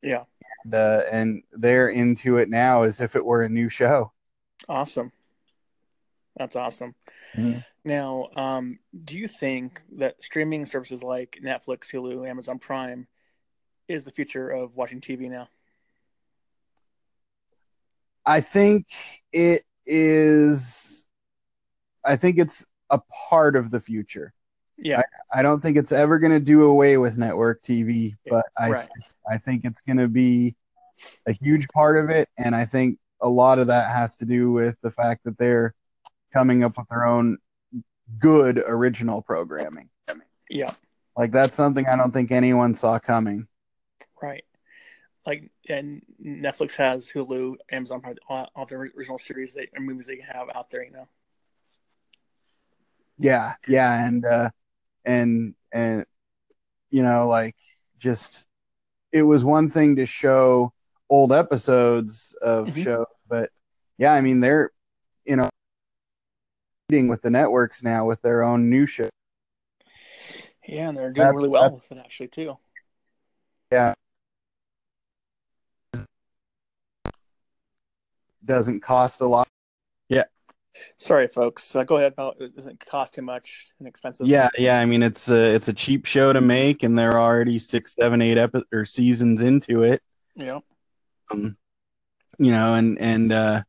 [0.01, 0.23] Yeah.
[0.65, 4.11] The and they're into it now as if it were a new show.
[4.67, 5.11] Awesome.
[6.37, 6.95] That's awesome.
[7.37, 7.63] Mhm.
[7.85, 13.07] Now, um, do you think that streaming services like Netflix, Hulu, Amazon Prime
[13.87, 15.49] is the future of watching TV now?
[18.25, 18.87] I think
[19.33, 21.07] it is.
[22.05, 24.33] I think it's a part of the future.
[24.77, 25.03] Yeah.
[25.33, 28.89] I don't think it's ever going to do away with network TV, but I right.
[29.29, 30.55] I think it's going to be
[31.25, 34.51] a huge part of it, and I think a lot of that has to do
[34.51, 35.73] with the fact that they're
[36.33, 37.37] coming up with their own
[38.19, 39.89] good original programming.
[40.49, 40.73] Yeah.
[41.17, 43.47] Like that's something I don't think anyone saw coming.
[44.21, 44.45] Right.
[45.25, 50.07] Like, and Netflix has Hulu, Amazon Prime, all, all the original series they and movies
[50.07, 50.83] they have out there.
[50.83, 51.07] You know.
[53.19, 54.49] Yeah, yeah, and uh
[55.05, 56.05] and and
[56.89, 57.55] you know, like
[57.99, 58.45] just
[59.11, 60.73] it was one thing to show
[61.09, 62.83] old episodes of Mhm.
[62.83, 63.51] shows, but
[63.97, 64.71] yeah, I mean they're
[65.25, 65.49] you know
[66.89, 69.09] with the networks now with their own new show.
[70.67, 72.57] Yeah, and they're doing That- really well with it actually too.
[73.71, 73.93] Yeah.
[78.45, 79.47] Doesn't cost a lot.
[80.09, 80.25] Yeah.
[80.97, 81.75] Sorry, folks.
[81.75, 82.13] Uh, go ahead.
[82.13, 84.27] About it doesn't cost too much and expensive.
[84.27, 87.57] Yeah, yeah, I mean it's a it's a cheap show to make and they're already
[87.59, 90.01] six, seven, eight epi- or seasons into it.
[90.35, 90.59] Yeah.
[91.31, 91.57] um,
[92.37, 93.63] you know, and and uh,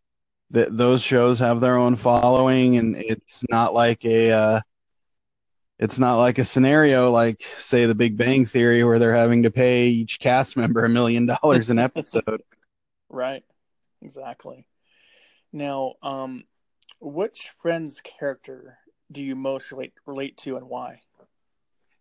[0.53, 4.61] th- those shows have their own following, and it's not like a uh,
[5.79, 9.51] it's not like a scenario like say The Big Bang Theory where they're having to
[9.51, 12.43] pay each cast member a million dollars an episode.
[13.11, 13.45] Right.
[14.03, 14.67] Exactly.
[15.53, 16.45] Now, um,
[17.01, 18.79] which Friends character
[19.13, 21.03] do you most relate relate to and why?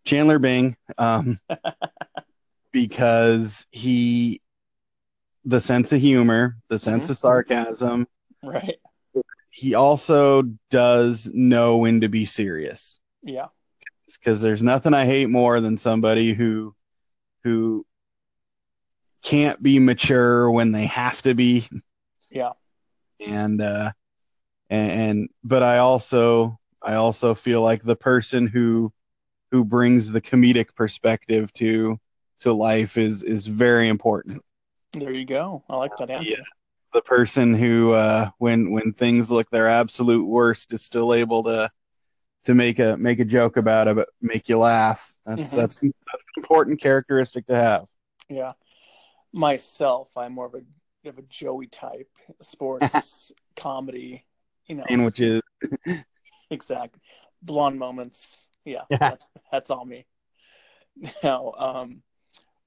[0.04, 1.38] Chandler Bing, um,
[2.72, 4.40] because he
[5.44, 7.10] the sense of humor, the sense Mhm.
[7.10, 8.08] of sarcasm.
[8.52, 8.76] Right.
[9.50, 12.98] He also does know when to be serious.
[13.22, 13.46] Yeah.
[14.12, 16.74] because there's nothing I hate more than somebody who
[17.44, 17.86] who
[19.22, 21.68] can't be mature when they have to be
[22.30, 22.52] Yeah.
[23.20, 23.92] and uh
[24.68, 28.92] and, and but I also I also feel like the person who
[29.50, 31.98] who brings the comedic perspective to
[32.40, 34.42] to life is is very important.
[34.92, 35.64] There you go.
[35.68, 36.30] I like that answer.
[36.30, 36.44] Yeah.
[36.94, 41.70] The person who uh when when things look their absolute worst is still able to
[42.44, 45.12] to make a make a joke about it make you laugh.
[45.26, 45.56] That's Mhm.
[45.56, 45.92] that's that's an
[46.36, 47.86] important characteristic to have.
[48.28, 48.52] Yeah.
[49.32, 50.62] Myself, I'm more of a
[51.08, 52.08] of a Joey type,
[52.40, 54.24] sports, comedy.
[54.66, 55.42] You know, And which is
[56.50, 56.96] exact
[57.42, 58.46] blonde moments.
[58.64, 58.96] Yeah, Yeah.
[58.98, 60.06] That's, that's all me.
[61.22, 62.02] Now, um,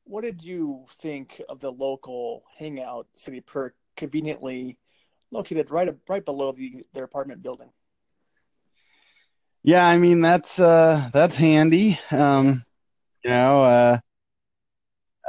[0.04, 4.78] what did you think of the local hangout Central Perk, conveniently
[5.32, 7.70] located right right below the their apartment building?
[9.64, 12.00] Yeah, I mean that's uh that's handy.
[12.12, 12.64] Um
[13.24, 14.00] you know, uh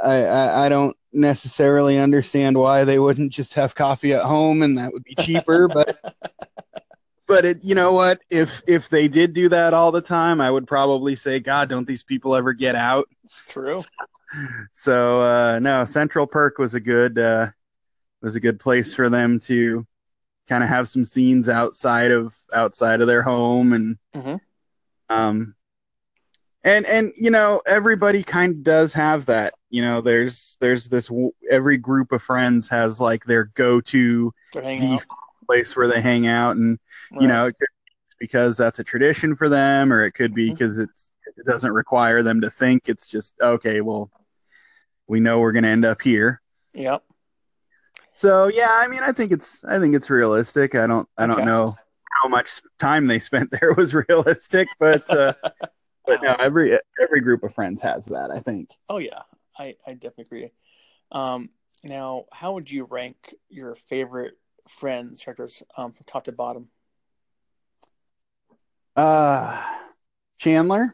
[0.01, 4.77] I, I I don't necessarily understand why they wouldn't just have coffee at home and
[4.77, 5.99] that would be cheaper, but
[7.29, 10.51] but it you know what if if they did do that all the time i
[10.51, 13.07] would probably say god don't these people ever get out
[13.47, 13.83] True.
[14.73, 17.49] so uh no central perk was a good uh
[18.21, 19.85] was a good place for them to
[20.47, 24.41] kind of have some scenes outside of outside of their home and Mhm.
[25.09, 25.55] um
[26.63, 31.09] and and you know everybody kind of does have that you know there's there's this
[31.49, 34.99] every group of friends has like their go-to They're hanging out.
[35.01, 36.79] default place where they hang out and
[37.19, 40.51] you know it could be because that's a tradition for them or it could be
[40.51, 44.11] because it's it doesn't require them to think it's just okay well
[45.07, 46.41] we know we're going to end up here
[46.73, 47.03] Yep.
[48.19, 50.75] So yeah i mean i think it's i think it's realistic.
[50.75, 51.45] I don't i don't Okay.
[51.45, 51.77] know
[52.21, 55.33] how much time they spent there was realistic but uh
[56.05, 58.71] but no every every group of friends has that i think.
[58.89, 59.21] Oh yeah,
[59.57, 60.51] I I definitely agree.
[61.13, 61.49] Um,
[61.81, 64.33] now, how would you rank your favorite
[64.67, 66.67] friends characters um, from top to bottom?
[68.97, 69.63] uh
[70.39, 70.93] chandler.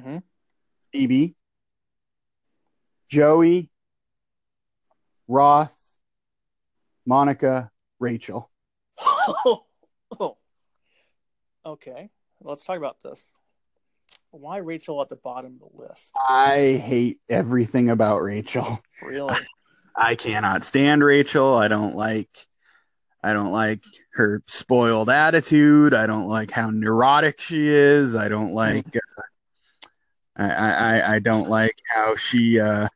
[0.00, 0.18] Hmm
[0.92, 1.34] phoebe.
[3.08, 3.70] Joey.
[5.26, 5.97] Ross
[7.08, 8.50] monica rachel
[9.00, 9.64] oh,
[11.66, 12.10] okay.
[12.40, 13.30] Let's talk about this.
[14.30, 16.12] Why Rachel at the bottom of the list?
[16.28, 18.80] I hate everything about Rachel.
[19.02, 19.36] Really?
[19.96, 21.56] I cannot stand Rachel.
[21.56, 22.28] I don't like
[23.22, 23.82] I don't like
[24.12, 25.92] her spoiled attitude.
[25.92, 28.14] I don't like how neurotic she is.
[28.14, 32.88] I don't like uh, I, I I don't like how she uh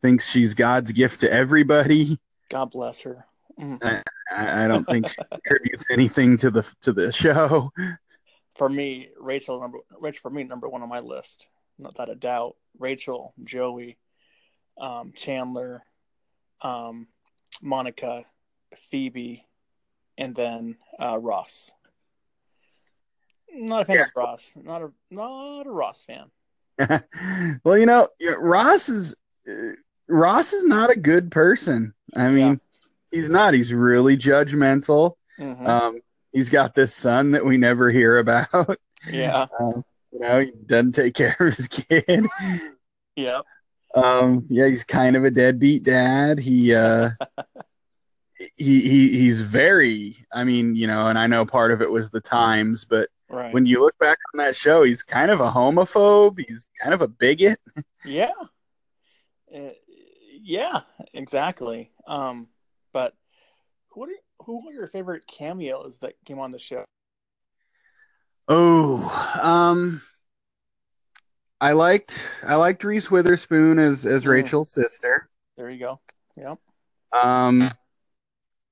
[0.00, 2.18] thinks she's God's gift to everybody.
[2.48, 3.26] God bless her.
[3.60, 4.02] Mhm.
[4.30, 7.72] I, I don't think she contributes anything to the to the show.
[8.56, 11.46] For me, Rachel number Rachel for me number one on my list,
[11.78, 12.56] not that a doubt.
[12.78, 13.98] Rachel, Joey,
[14.80, 15.82] um, Chandler,
[16.62, 17.08] um,
[17.60, 18.24] Monica,
[18.90, 19.46] Phoebe,
[20.16, 21.70] and then uh, Ross.
[23.52, 24.52] Not a fan of Ross.
[24.56, 26.30] Not a not a Ross fan.
[27.64, 28.08] well, you know,
[28.38, 29.14] Ross is
[29.48, 29.72] uh,
[30.08, 31.92] Ross is not a good person.
[32.14, 32.60] I mean,
[33.10, 33.54] he's not.
[33.54, 35.14] He's really judgmental.
[35.38, 35.66] Mhm.
[35.66, 35.98] Um,
[36.32, 38.78] he's got this son that we never hear about.
[39.08, 42.26] yeah, Um, you know, he doesn't take care of his kid.
[43.16, 43.40] yeah,
[43.94, 46.38] Um, yeah, he's kind of a deadbeat dad.
[46.38, 47.10] He uh,
[48.56, 50.16] he he he's very.
[50.32, 53.52] I mean, you know, and I know part of it was the times, but right.
[53.52, 56.38] when you look back on that show, he's kind of a homophobe.
[56.46, 57.58] He's kind of a bigot.
[58.04, 58.32] Yeah.
[59.54, 59.70] Uh,
[60.42, 60.80] yeah,
[61.12, 61.90] exactly.
[62.06, 62.48] Um,
[62.92, 63.14] but
[63.88, 64.08] who are
[64.44, 66.84] who are your favorite cameos that came on the show?
[68.48, 70.02] Oh, um,
[71.60, 74.28] I liked I liked Reese Witherspoon as as Mm.
[74.28, 75.28] Rachel's sister.
[75.56, 76.00] There you go.
[76.36, 76.58] Yep.
[77.12, 77.70] Um,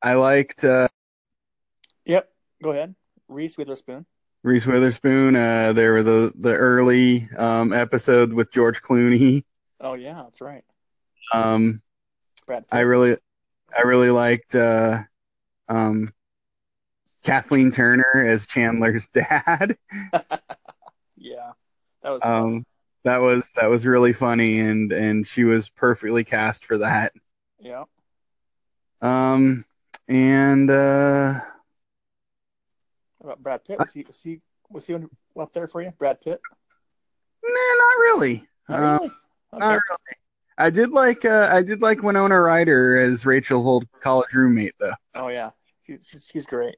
[0.02, 0.88] I liked uh,
[2.06, 2.30] Yep.
[2.62, 2.94] Go ahead.
[3.28, 4.06] Reese Witherspoon.
[4.42, 5.36] Reese Witherspoon.
[5.36, 9.44] Uh, there were the the early um episode with George Clooney.
[9.80, 10.64] Oh yeah, that's right.
[11.32, 11.82] Um,
[12.46, 12.76] Brad Pitt.
[12.76, 13.16] I really
[13.76, 15.02] I really liked uh,
[15.68, 16.12] um,
[17.22, 19.76] Kathleen Turner as Chandler's dad.
[21.16, 21.52] yeah.
[22.02, 22.64] That was Um,
[23.04, 27.12] that was that was really funny, and and she was perfectly cast for that.
[27.60, 27.84] yeah.
[29.00, 29.64] Um,
[30.08, 31.40] and uh,
[33.18, 33.78] What about Brad Pitt?
[33.78, 34.40] Was he was he
[34.70, 34.94] was he
[35.38, 35.92] up there for you?
[35.98, 36.40] Brad Pitt?
[37.44, 38.48] nah, not really.
[38.68, 39.10] Not Uh, really.
[39.52, 39.98] Not really.
[40.58, 44.94] I did like uh, I did like Winona Ryder as Rachel's old college roommate, though.
[45.14, 45.50] Oh yeah.
[45.86, 46.76] She's, she's great.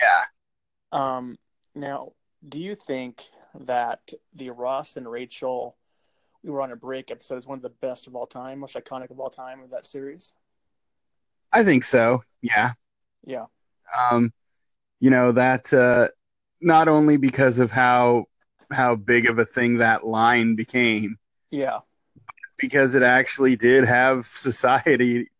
[0.00, 0.24] Yeah.
[0.92, 1.36] Um,
[1.74, 2.12] now,
[2.48, 3.24] do you think
[3.62, 4.00] that
[4.34, 5.76] the Ross and Rachel
[6.42, 8.76] "We Were on a Break" episode is one of the best of all time, most
[8.76, 10.32] iconic of all time of that series?
[11.52, 12.22] I think so.
[12.42, 12.72] Yeah.
[13.26, 13.46] Yeah,
[13.98, 14.34] Um,
[15.00, 16.08] you know that uh,
[16.60, 18.26] not only because of how
[18.70, 21.16] how big of a thing that line became,
[21.50, 21.78] yeah,
[22.58, 25.30] because it actually did have society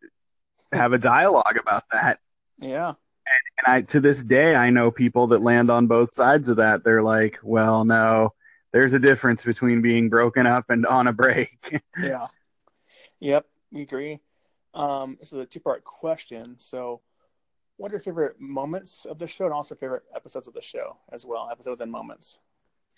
[0.73, 2.19] have a dialogue about that.
[2.59, 2.95] yeah,
[3.27, 6.85] And I to this day I know people that land on both sides of that.
[6.85, 8.35] They're like, "Well, no,
[8.73, 12.27] there's a difference between being broken up and on a break." yeah.
[13.21, 14.21] yep, we agree.
[14.75, 16.59] Um, this is a two-part question.
[16.59, 17.01] So,
[17.77, 20.99] what are your favorite moments of the show, and also favorite episodes of the show
[21.13, 21.49] as well?
[21.51, 22.39] Episodes and moments.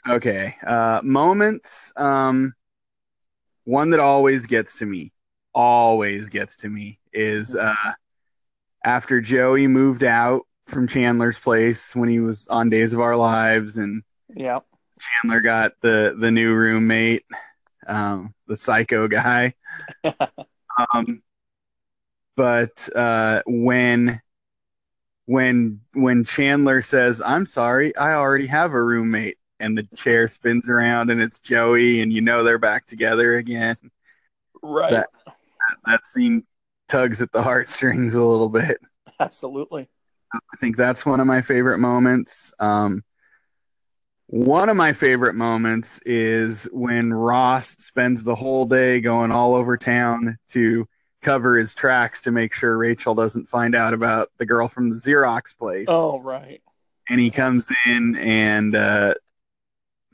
[0.08, 0.56] Okay.
[0.66, 1.92] Uh, moments.
[1.96, 2.54] Um,
[3.66, 5.12] one that always gets to me,
[5.54, 7.74] always gets to me, is uh,
[8.84, 13.76] after Joey moved out from Chandler's place when he was on Days of Our Lives,
[13.76, 14.02] and
[14.34, 14.60] Yeah,
[15.00, 17.24] Chandler got the the new roommate,
[17.86, 19.54] um, the psycho guy.
[20.92, 21.22] Um,
[22.36, 24.20] but uh, when
[25.26, 30.68] when when Chandler says, "I'm sorry, I already have a roommate," and the chair spins
[30.68, 33.76] around and it's Joey, and you know they're back together again.
[34.62, 34.90] Right.
[34.92, 35.08] That
[35.84, 36.44] that scene
[36.88, 38.78] tugs at the heartstrings a little bit.
[39.20, 39.88] Absolutely.
[40.32, 42.52] I think that's one of my favorite moments.
[42.58, 43.04] Um,
[44.26, 49.76] one of my favorite moments is when Ross spends the whole day going all over
[49.76, 50.88] town to
[51.22, 54.96] cover his tracks to make sure Rachel doesn't find out about the girl from the
[54.96, 55.86] Xerox place.
[55.88, 56.60] Oh, right.
[57.08, 59.14] And he comes in and uh,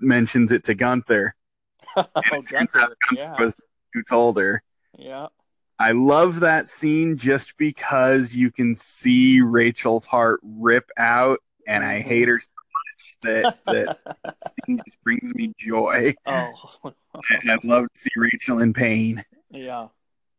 [0.02, 1.34] mentions it to Gunther.
[1.96, 2.96] oh, Gunther.
[3.12, 3.36] Yeah.
[3.38, 3.56] Was
[3.92, 4.62] who told her.
[4.98, 5.28] Yeah.
[5.78, 12.00] I love that scene just because you can see Rachel's heart rip out, and I
[12.00, 14.36] hate her so much that that
[14.66, 16.14] scene just brings me joy.
[16.24, 16.52] Oh,
[16.84, 19.24] I, I'd love to see Rachel in pain.
[19.50, 19.88] yeah.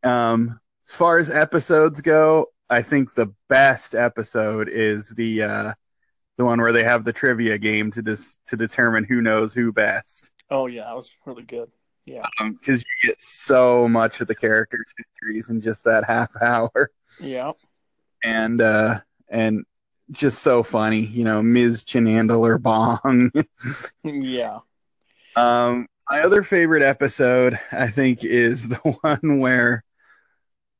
[0.02, 5.72] Um, as far as episodes go, I think the best episode is the uh,
[6.36, 9.72] the one where they have the trivia game to dis- to determine who knows who
[9.72, 10.30] best.
[10.50, 10.84] Oh, yeah.
[10.84, 11.70] That was really good.
[12.04, 12.26] Yeah.
[12.38, 16.90] Because you get so much of the characters' histories in just that half hour.
[17.20, 17.52] Yeah.
[18.22, 19.64] and uh and
[20.10, 21.82] just so funny, you know, Ms.
[21.84, 23.30] Chanandler Bong.
[24.04, 24.58] Yeah.
[25.36, 29.82] um my other favorite episode, I think, is the one where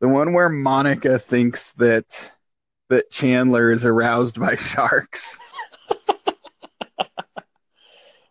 [0.01, 2.33] the one where Monica thinks that
[2.89, 5.39] that Chandler is aroused by sharks.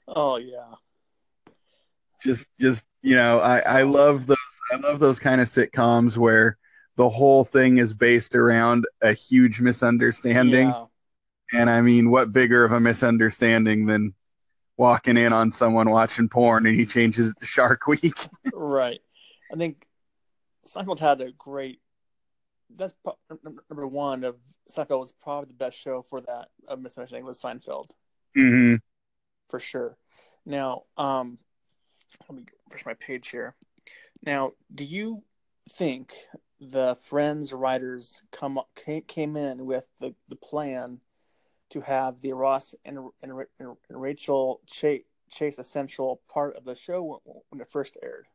[0.08, 0.76] Oh, yeah.
[2.24, 4.38] Just just you know, I, I love those
[4.72, 6.58] I love those kind of sitcoms where
[6.96, 10.70] the whole thing is based around a huge misunderstanding.
[10.70, 10.86] Yeah.
[11.54, 14.14] And I mean, what bigger of a misunderstanding than
[14.78, 18.18] walking in on someone watching porn and he changes it to Shark Week?
[18.54, 19.02] Right.
[19.52, 19.86] I think
[20.68, 21.80] Seinfeld had a great.
[22.78, 23.18] That's pro-
[23.70, 24.36] number one of
[24.72, 27.92] Seinfeld was probably the best show for that of misunderstanding with Seinfeld
[28.38, 28.76] mm-hmm.
[29.50, 29.98] for sure.
[30.46, 31.38] Now, um,
[32.30, 33.56] let me push my page here.
[34.26, 35.24] Now, do you
[35.72, 36.14] think
[36.60, 41.00] the Friends writers come came, came in with the, the plan
[41.72, 46.76] to have the Ross and and, and Rachel Chase, Chase a central part of the
[46.76, 47.20] show when,
[47.50, 48.28] when it first aired?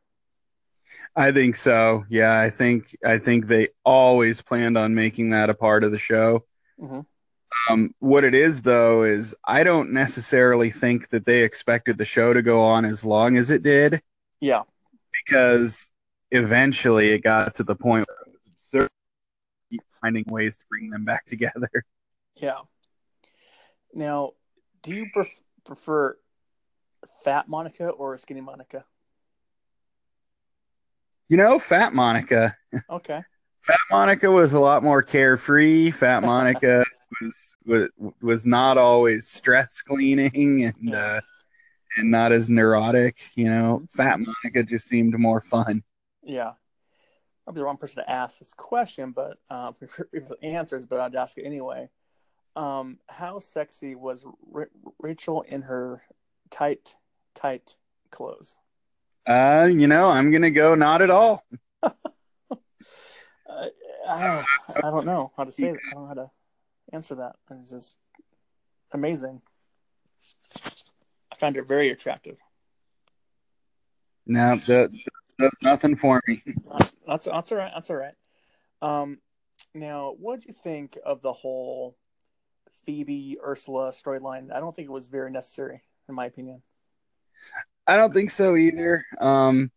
[1.15, 2.05] I think so.
[2.09, 5.97] Yeah, I think I think they always planned on making that a part of the
[5.97, 6.45] show.
[6.79, 7.05] Mhm.
[7.69, 12.31] Um, what it is though is I don't necessarily think that they expected the show
[12.33, 14.01] to go on as long as it did
[14.39, 14.63] Yeah.
[15.25, 15.89] because
[16.31, 18.89] eventually it got to the point where it was absurd
[20.01, 21.69] finding ways to bring them back together.
[22.35, 22.59] Yeah.
[23.93, 24.33] Now,
[24.83, 26.17] do you pref- prefer
[27.23, 28.85] fat Monica or skinny Monica?
[31.29, 32.57] You know, Fat Monica.
[32.89, 33.21] Okay.
[33.61, 35.91] Fat Monica was a lot more carefree.
[35.91, 36.85] Fat Monica
[37.21, 37.89] was, was
[38.21, 40.97] was not always stress cleaning and Yeah.
[40.97, 41.21] uh,
[41.97, 43.17] and not as neurotic.
[43.35, 45.83] You know, Fat Monica just seemed more fun.
[46.23, 46.53] Yeah.
[47.45, 50.07] I'll be the wrong person to ask this question, but uh, for
[50.43, 51.89] answers, but I'd ask it anyway.
[52.55, 54.65] Um, how sexy was Ra-
[54.99, 56.01] Rachel in her
[56.51, 56.95] tight,
[57.35, 57.75] tight
[58.11, 58.57] clothes?
[59.29, 61.45] Uh, you know, I'm gonna go not at all.
[63.51, 63.67] Uh,
[64.07, 65.79] I, don't, I don't know how to say that.
[65.91, 66.31] I don't know how to
[66.93, 67.35] answer that.
[67.51, 67.97] It's just
[68.91, 69.41] amazing.
[71.31, 72.39] I found her very attractive.
[74.25, 74.91] No, that,
[75.37, 76.41] that's nothing for me.
[77.07, 77.71] That's that's all right.
[77.73, 78.15] That's all right.
[78.81, 79.19] Um,
[79.75, 81.95] now, what do you think of the whole
[82.85, 84.51] Phoebe Ursula storyline?
[84.51, 86.61] I don't think it was very necessary, in my opinion.
[87.89, 89.05] I don't think so either.
[89.19, 89.71] Um,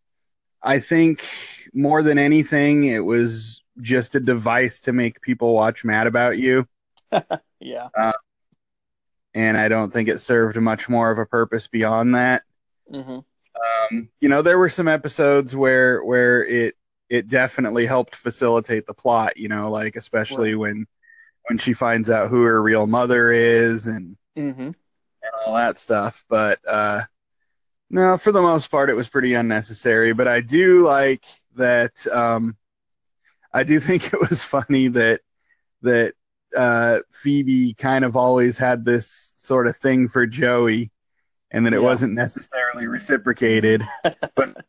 [0.61, 1.25] I think
[1.73, 6.67] more than anything, it was just a device to make people watch Mad About You,
[7.59, 7.89] Yeah,
[9.33, 12.43] and I don't think it served much more of a purpose beyond that.
[12.89, 13.19] hmm
[13.91, 16.75] Um, you know, there were some episodes where where it
[17.09, 19.37] it definitely helped facilitate the plot.
[19.37, 20.59] You know, like especially Right.
[20.59, 20.87] when
[21.47, 24.71] when she finds out who her real mother is and hmm
[25.21, 26.25] and all that stuff.
[26.29, 27.03] But uh,
[27.93, 30.13] no, for the most part, it was pretty unnecessary.
[30.13, 31.23] But I do like
[31.55, 32.05] that.
[32.07, 32.57] Um,
[33.53, 35.21] I do think it was funny that
[35.83, 36.15] that
[36.57, 40.91] uh, Phoebe kind of always had this sort of thing for Joey,
[41.51, 41.87] and that it Yeah.
[41.87, 43.83] wasn't necessarily reciprocated.
[44.35, 44.65] but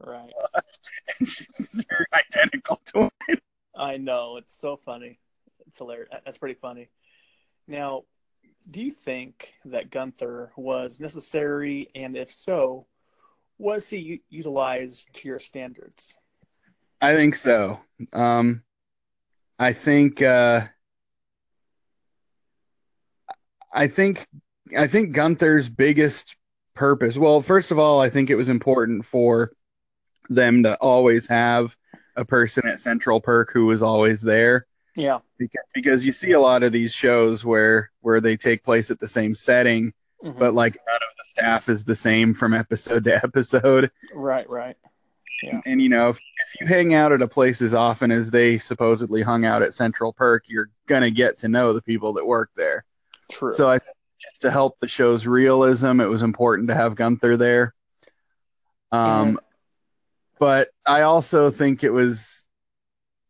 [0.00, 0.32] Right.
[1.18, 3.38] She's very identical to him.
[3.76, 5.18] I know it's so funny.
[5.66, 6.08] It's hilarious.
[6.24, 6.88] That's pretty funny.
[7.66, 8.04] Now,
[8.70, 12.86] do you think that Gunther was necessary, and if so,
[13.58, 16.16] was he utilized to your standards?
[17.00, 17.80] I think so.
[18.12, 18.62] Um,
[19.58, 20.66] I think uh,
[23.72, 24.26] I think
[24.76, 26.36] I think Gunther's biggest
[26.74, 27.16] purpose.
[27.16, 29.52] Well, first of all, I think it was important for
[30.28, 31.76] them to always have
[32.16, 34.66] a person at Central Perk who was always there.
[34.94, 35.18] Yeah.
[35.38, 38.98] Because, because you see a lot of these shows where where they take place at
[39.00, 39.92] the same setting,
[40.24, 40.38] Mhm.
[40.38, 43.90] but like none of the staff is the same from episode to episode.
[44.14, 44.76] right, right.
[45.44, 45.60] Yeah.
[45.64, 48.58] And you know, if, if you hang out at a place as often as they
[48.58, 52.50] supposedly hung out at Central Perk, you're gonna get to know the people that work
[52.56, 52.84] there.
[53.30, 53.52] True.
[53.52, 53.78] So I
[54.20, 57.74] just to help the show's realism, it was important to have Gunther there.
[58.90, 59.38] Um, And-
[60.40, 62.46] but I also think it was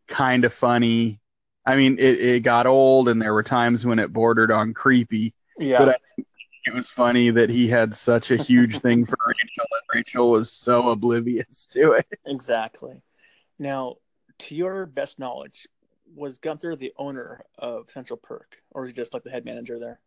[0.06, 1.20] kind of funny.
[1.68, 5.34] I mean, it, it got old, and there were times when it bordered on creepy.
[5.58, 5.78] yeah.
[5.78, 6.26] but I think
[6.64, 10.50] it was funny that he had such a huge thing for Rachel, and Rachel was
[10.50, 12.06] so oblivious to it.
[12.24, 13.02] Exactly.
[13.58, 13.96] Now,
[14.38, 15.68] to your best knowledge,
[16.14, 19.78] was Gunther the owner of Central Perk, or was he just like the head manager
[19.78, 20.00] there,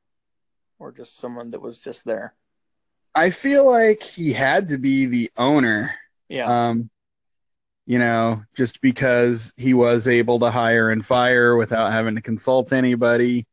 [0.79, 2.33] or just someone that was just there?
[3.13, 5.93] I feel like he had to be the owner.
[6.27, 6.69] Yeah.
[6.69, 6.89] Um,
[7.85, 12.73] you know, just because he was able to hire and fire without having to consult
[12.73, 13.47] anybody.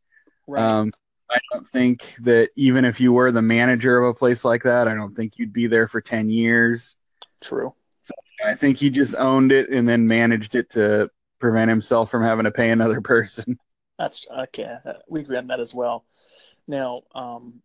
[0.47, 0.63] right.
[0.63, 0.93] Um,
[1.31, 4.89] I don't think that even if you were the manager of a place like that,
[4.89, 6.97] I don't think you'd be there for 10 years.
[7.41, 7.75] True.
[8.45, 12.45] I think he just owned it and then managed it to prevent himself from having
[12.45, 13.59] to pay another person.
[13.99, 14.77] That's okay.
[15.09, 16.05] We agree on that as well.
[16.67, 17.61] Now, um,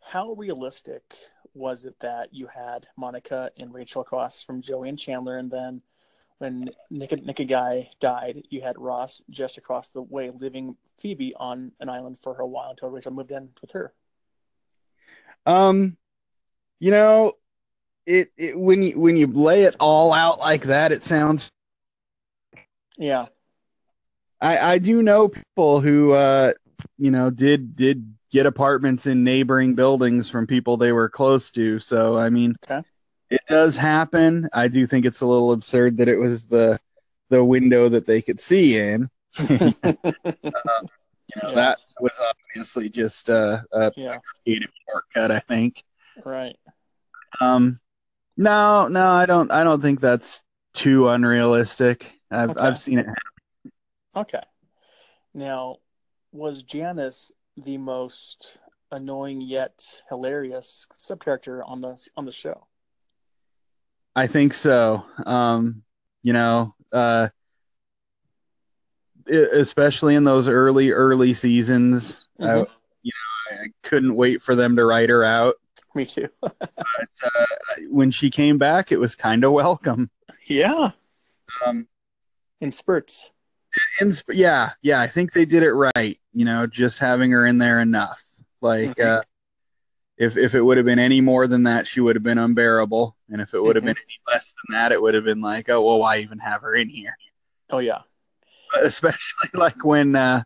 [0.00, 1.02] how realistic
[1.60, 5.82] was it that you had Monica and Rachel across from Joey and Chandler, and then
[6.38, 11.72] when Nick, Nick Guy died, you had Ross just across the way living Phoebe on
[11.80, 13.92] an island for her while until Rachel moved in with her.
[15.44, 15.98] Um,
[16.78, 17.34] you know,
[18.06, 21.50] it, it when you when you lay it all out like that, it sounds
[22.96, 23.26] Yeah.
[24.40, 26.54] I, I do know people who uh
[26.96, 31.80] you know did did get apartments in neighboring buildings from people they were close to.
[31.80, 32.86] So I mean Okay.
[33.30, 34.48] it does happen.
[34.52, 36.80] I do think it's a little absurd that it was the
[37.30, 39.10] the window that they could see in.
[41.36, 41.54] You know, Yeah.
[41.54, 44.18] that was obviously just a, a yeah.
[44.44, 45.84] creative shortcut, I think.
[46.24, 46.56] Right.
[47.40, 47.78] Um
[48.36, 50.42] no, no, I don't I don't think that's
[50.74, 52.12] too unrealistic.
[52.30, 52.60] I've Okay.
[52.60, 53.72] I've seen it Happen.
[54.16, 54.42] Okay.
[55.34, 55.76] Now,
[56.32, 57.30] was Janice
[57.64, 58.58] the most
[58.90, 62.66] annoying yet hilarious sub character on the on the show?
[64.16, 65.04] I think so.
[65.24, 65.82] Um,
[66.22, 67.28] you know, uh,
[69.28, 72.66] especially in those early, early seasons, Mhm.
[72.68, 75.56] I, I couldn't wait for them to write her out.
[75.94, 76.28] Me too.
[76.40, 77.46] But uh,
[77.88, 80.10] when she came back, it was kind of welcome.
[80.46, 80.90] yeah,
[81.64, 81.86] Um,
[82.60, 83.30] in spurts.
[84.00, 86.18] And yeah, yeah, I think they did it right.
[86.32, 88.22] You know, just having her in there enough.
[88.60, 89.22] Like, uh,
[90.16, 93.16] if if it would have been any more than that, she would have been unbearable.
[93.30, 93.88] And if it would have Mhm.
[93.88, 96.62] been any less than that, it would have been like, oh well, why even have
[96.62, 97.16] her in here?
[97.70, 98.02] Oh yeah.
[98.80, 100.42] especially like when uh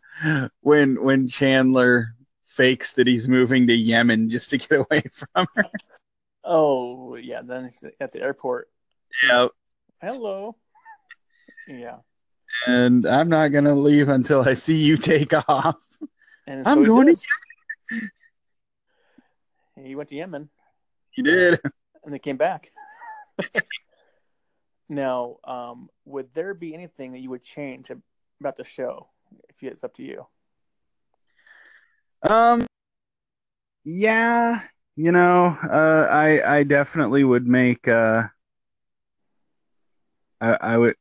[0.61, 2.15] when when Chandler
[2.45, 5.65] fakes that he's moving to Yemen just to get away from her.
[6.43, 7.41] Oh yeah.
[7.43, 8.69] Then at the airport.
[9.27, 9.47] Yeah.
[10.01, 10.55] Hello.
[11.67, 11.97] Yeah.
[12.67, 15.75] And I'm not gonna leave until I see you take off.
[16.47, 17.21] And I'm so going to
[17.89, 18.09] did.
[19.83, 20.49] He went to Yemen
[21.11, 21.59] He did.
[22.03, 22.71] and they came back.
[24.89, 27.91] now, um, would there be anything that you would change
[28.39, 29.09] about the show?
[29.49, 30.25] If it's up to you.
[32.21, 32.65] Um
[33.83, 34.61] yeah,
[34.95, 38.23] you know, uh I I definitely would make uh
[40.41, 40.95] I, I would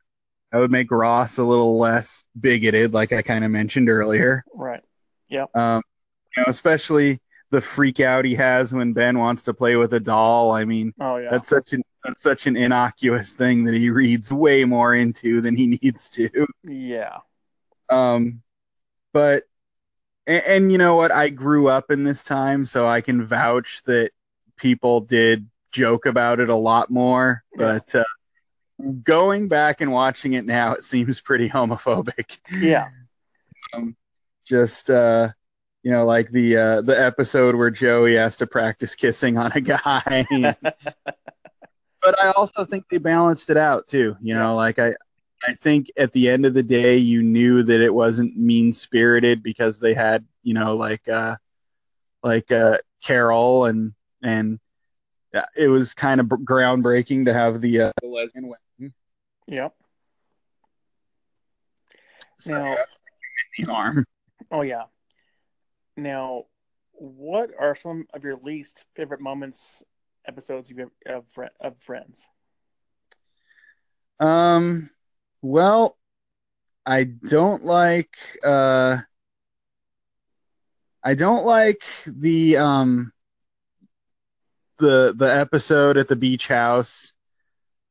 [0.55, 4.45] I would make Ross a little less bigoted, like I kind of mentioned earlier.
[4.55, 4.83] Right.
[5.29, 5.47] Yeah.
[5.53, 5.83] Um,
[6.37, 10.01] you know, especially the freak out he has when Ben wants to play with a
[10.01, 10.53] doll.
[10.53, 11.31] I mean, Oh yeah.
[11.31, 15.57] that's such an that's such an innocuous thing that he reads way more into than
[15.57, 16.31] he needs to.
[16.63, 17.19] yeah.
[17.89, 18.43] Um,
[19.13, 19.45] but
[20.27, 21.11] and, and you know what?
[21.11, 24.13] I grew up in this time, so I can vouch that
[24.57, 27.43] people did joke about it a lot more.
[27.59, 27.81] Yeah.
[27.81, 28.05] But uh,
[29.03, 32.39] going back and watching it now, it seems pretty homophobic.
[32.53, 32.89] Yeah.
[34.45, 35.31] just uh
[35.83, 39.61] you know like the uh the episode where joey has to practice kissing on a
[39.61, 40.27] guy
[42.03, 44.95] but i also think they balanced it out too you know like i
[45.47, 49.43] i think at the end of the day you knew that it wasn't mean spirited
[49.43, 51.37] because they had you know like uh
[52.23, 54.59] like uh carol and and
[55.57, 58.95] it was kind of groundbreaking to have the uh the lesbian wedding
[59.47, 59.75] Yep.
[62.47, 62.77] Now,
[63.59, 64.07] the arm.
[64.51, 64.85] oh yeah.
[65.97, 66.45] Now,
[66.93, 69.83] what are some of your least favorite moments,
[70.27, 71.25] episodes you've of
[71.61, 72.23] of Friends?
[74.21, 74.91] Um,
[75.43, 75.97] well,
[76.87, 78.99] I don't like uh
[81.03, 83.13] I don't like the um
[84.85, 87.13] the the episode at the beach house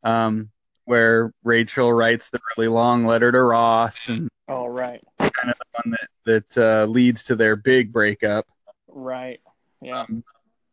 [0.04, 0.50] um
[0.86, 5.82] where Rachel writes the really long letter to Ross and Oh right, kind of the
[5.84, 8.46] one that that uh, leads to their big breakup.
[8.89, 9.39] Right,
[9.82, 10.24] yeah, um,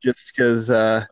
[0.02, 1.06] just because uh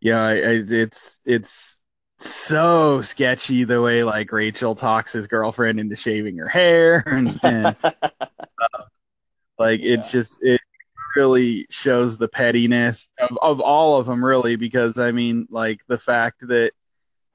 [0.00, 1.82] yeah I, I, it's it's
[2.18, 7.76] so sketchy the way like Rachel talks his girlfriend into shaving her hair and, and
[9.58, 9.94] like Yeah.
[9.94, 10.60] it just it
[11.20, 15.98] really shows the pettiness of, of all of them really because i mean like the
[15.98, 16.72] fact that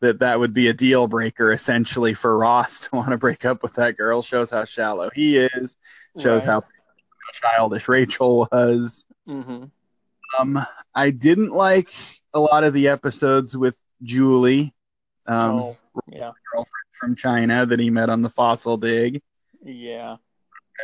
[0.02, 3.62] that that would be a deal breaker essentially for ross to want to break up
[3.62, 5.76] with that girl shows how shallow he is
[6.20, 6.64] shows how
[7.34, 9.06] childish rachel was.
[9.28, 9.66] Hmm
[10.40, 11.90] um i didn't like
[12.34, 14.74] a lot of the episodes with julie
[15.28, 15.78] um oh
[16.12, 16.32] yeah,
[17.00, 19.22] from china that he met on the fossil dig.
[19.64, 20.18] Yeah,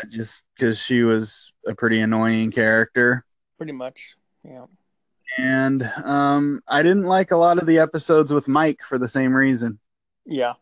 [0.10, 3.26] just because she was a pretty annoying character
[3.58, 4.66] pretty much, yeah.
[5.38, 9.34] and um, I didn't like a lot of the episodes with Mike for the same
[9.34, 9.80] reason.
[10.26, 10.54] Yeah.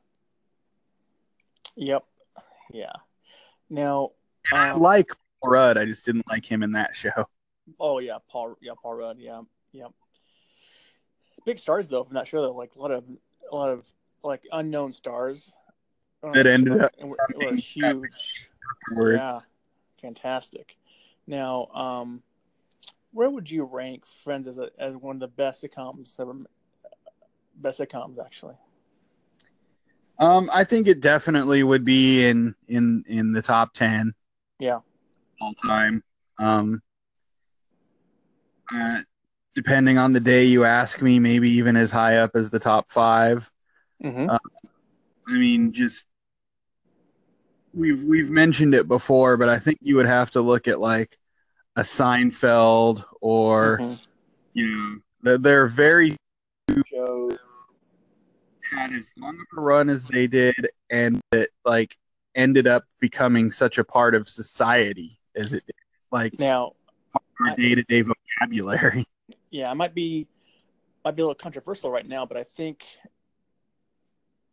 [1.76, 2.04] Yep.
[2.74, 2.92] Yeah.
[3.70, 4.12] Now,
[4.52, 5.08] I um, like
[5.42, 7.26] Paul Rudd, I just didn't like him in that show.
[7.80, 8.58] oh yeah, Paul.
[8.62, 9.18] Yeah, Paul Rudd.
[9.20, 9.88] Yeah, yeah.
[11.46, 12.42] Big stars though from that show.
[12.42, 13.06] Though, like a lot of
[13.50, 13.86] a lot of
[14.24, 15.54] like unknown stars.
[16.34, 18.49] That ended up were, were huge.
[18.92, 19.40] Yeah,
[20.02, 20.78] fantastic.
[21.28, 22.24] Now, um,
[23.12, 26.34] where would you rank Friends as a as one of the best sitcoms ever?
[27.56, 28.56] Best sitcoms, actually.
[30.18, 34.14] Um, I think it definitely would be in in in the top ten
[34.60, 34.80] Yeah.
[35.42, 36.04] all time.
[36.38, 36.82] Um,
[38.72, 39.02] uh,
[39.56, 42.92] depending on the day you ask me, maybe even as high up as the top
[42.92, 43.50] five.
[44.04, 44.30] Mm-hmm.
[44.30, 44.40] Uh,
[45.28, 46.06] I mean, just
[47.74, 51.18] we've we've mentioned it before, but I think you would have to look at like
[51.76, 54.00] a Seinfeld or Mhm.
[54.54, 56.16] you know they're, they're very
[56.88, 57.38] shows
[58.72, 61.98] had as long of a run as they did, and that like
[62.36, 65.76] ended up becoming such a part of society as it did,
[66.12, 66.74] like Now,
[67.42, 69.06] our day to day vocabulary.
[69.50, 70.28] yeah, I might be
[71.04, 72.86] might be a little controversial right now, but I think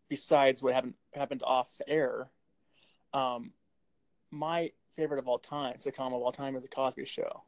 [0.09, 2.31] besides what happened happened off air,
[3.17, 3.53] um,
[4.31, 7.43] my favorite of all time, sitcom of all time, is the Cosby Show,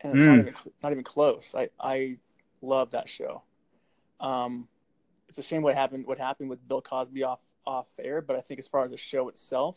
[0.00, 0.40] and it's not Mm.
[0.40, 1.54] even not even close.
[1.56, 2.16] I I
[2.62, 3.42] love that show.
[4.20, 4.68] Um,
[5.28, 8.40] it's a shame what happened what happened with Bill Cosby off off air, but I
[8.40, 9.76] think as far as the show itself,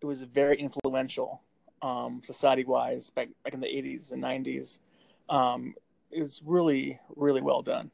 [0.00, 1.40] it was very influential
[1.82, 4.80] um, society wise back back in the eighties and nineties.
[5.28, 5.74] Um,
[6.10, 7.90] it was really really well done.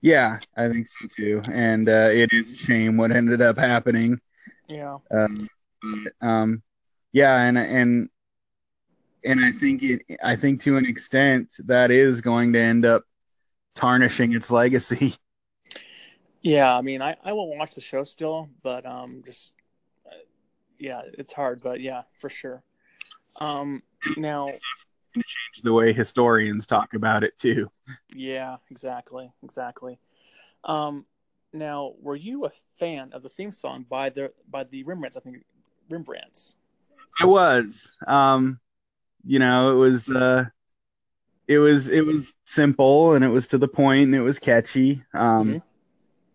[0.00, 4.20] Yeah, I think so too, and uh, it is a shame what ended up happening.
[4.72, 4.98] Yeah.
[5.10, 5.48] Um,
[5.82, 6.62] but, um,
[7.12, 8.08] yeah, and and
[9.24, 10.02] and I think it.
[10.22, 13.04] I think to an extent that is going to end up
[13.74, 15.16] tarnishing its legacy.
[16.42, 19.52] Yeah, I mean, I, I won't watch the show still, but um, just
[20.06, 20.16] uh,
[20.78, 22.62] yeah, it's hard, but yeah, for sure.
[23.40, 23.82] Um,
[24.16, 24.46] now,
[25.14, 25.24] change
[25.62, 27.68] The way historians talk about it too.
[28.14, 29.98] yeah, exactly, exactly.
[30.64, 31.06] Um,
[31.52, 35.16] now, were you a fan of the theme song by the by the Rembrandts?
[35.16, 35.44] I think
[35.88, 36.54] Rembrandts.
[37.20, 37.92] I was.
[38.06, 38.60] Um,
[39.24, 40.08] you know, it was.
[40.08, 40.46] Uh,
[41.48, 41.88] it was.
[41.88, 45.02] It was simple and it was to the point and it was catchy.
[45.14, 45.62] Um,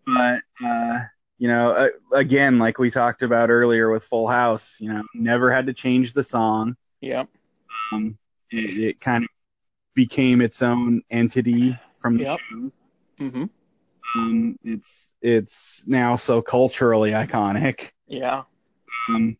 [0.06, 0.42] Mhm.
[0.60, 1.00] but uh,
[1.38, 5.52] you know, uh, again, like we talked about earlier with Full House, you know, never
[5.52, 6.76] had to change the song.
[7.00, 7.24] Yeah,
[7.92, 8.18] um,
[8.50, 9.30] it, it kind of
[9.94, 12.40] became its own entity from the Yep.
[12.50, 12.72] show.
[13.18, 13.44] hmm
[14.14, 17.90] Um, it's it's now so culturally iconic.
[18.06, 18.44] yeah,
[19.08, 19.36] Um,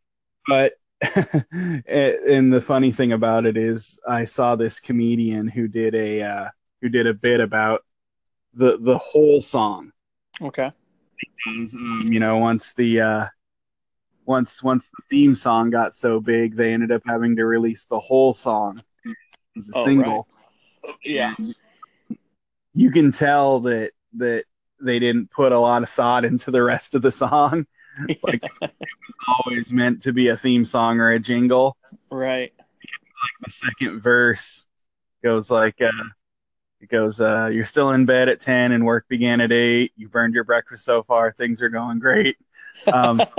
[0.47, 6.23] but and the funny thing about it is, I saw this comedian who did a
[6.23, 6.49] uh,
[6.83, 7.85] who did a bit about
[8.55, 9.93] the the whole song.
[10.43, 10.73] okay,
[11.45, 13.27] Because, um, you know, once the uh,
[14.27, 18.01] once once the theme song got so big, they ended up having to release the
[18.01, 18.83] whole song
[19.57, 20.29] as a Oh, single.
[21.05, 21.35] yeah,
[22.75, 24.45] you can tell that that
[24.81, 27.67] they didn't put a lot of thought into the rest of the song.
[28.23, 31.77] Like it was always meant to be a theme song or a jingle.
[32.13, 34.65] right, Like The second verse
[35.25, 36.05] goes like uh
[36.81, 39.91] it goes uh you're still in bed at 10 and work began at 8.
[39.97, 41.33] You burned your breakfast so far.
[41.33, 42.37] Things are going great.
[42.93, 43.21] Um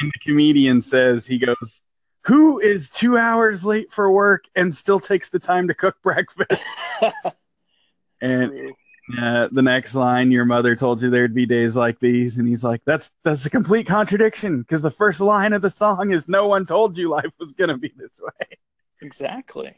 [0.00, 1.80] and the comedian says he goes,
[2.26, 6.62] "Who is two hours late for work and still takes the time to cook breakfast?"
[8.20, 8.74] and True.
[9.20, 12.64] Uh, the next line, "Your mother told you there'd be days like these," and he's
[12.64, 16.46] like, "That's that's a complete contradiction because the first line of the song is no
[16.48, 18.56] one told you life was gonna be this way."
[19.02, 19.72] Exactly.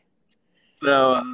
[0.83, 1.25] So uh,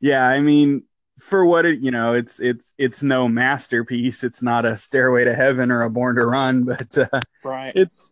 [0.00, 0.84] yeah, I mean,
[1.18, 4.22] for what it you know, it's it's it's no masterpiece.
[4.22, 7.72] It's not a Stairway to Heaven or a Born to Run, but uh, Right.
[7.74, 8.10] it's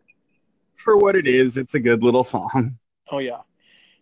[0.77, 1.57] for what it is.
[1.57, 2.79] It's a good little song.
[3.11, 3.43] oh yeah.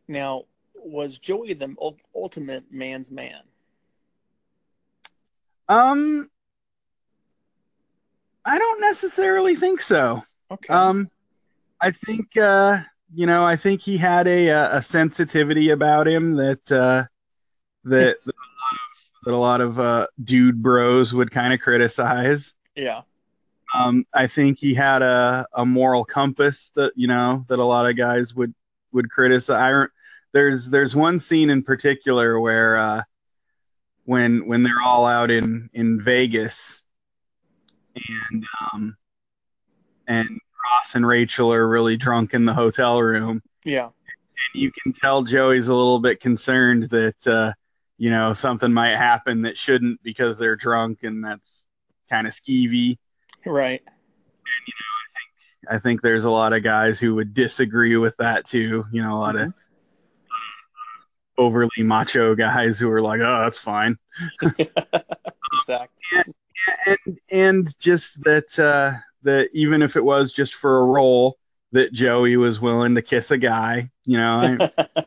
[0.08, 0.44] Now,
[0.76, 1.74] was Joey the
[2.14, 3.40] ultimate man's man?
[5.68, 6.30] Um,
[8.44, 10.22] I don't necessarily think so.
[10.50, 10.72] Okay.
[10.72, 11.08] Um,
[11.80, 12.80] I think uh,
[13.14, 17.06] you know, I think he had a a sensitivity about him that uh,
[17.84, 21.60] that that a lot of, that a lot of uh, dude bros would kind of
[21.60, 22.52] criticize.
[22.74, 23.02] yeah.
[23.74, 27.90] Um, I think he had a, a moral compass that you know that a lot
[27.90, 28.54] of guys would
[28.92, 29.60] would criticize.
[29.60, 29.86] I,
[30.32, 33.02] there's there's one scene in particular where uh,
[34.06, 36.80] when when they're all out in in Vegas
[37.94, 38.96] and um,
[40.06, 43.84] and Ross and Rachel are really drunk in the hotel room, Yeah.
[43.86, 43.92] and
[44.62, 47.52] you can tell Joey's a little bit concerned that uh,
[47.98, 51.64] you know something might happen that shouldn't because they're drunk, and that's
[52.10, 52.98] kind of skeevy.
[53.44, 53.82] Right.
[53.86, 57.96] And you know, I think I think there's a lot of guys who would disagree
[57.96, 58.84] with that too.
[58.92, 59.52] You know, a lot of
[61.38, 63.98] overly macho guys who are like, "Oh, that's fine,"
[64.42, 66.34] exactly.
[66.86, 71.38] and and just that uh, that even if it was just for a role,
[71.72, 73.90] that Joey was willing to kiss a guy.
[74.04, 74.70] You know, I,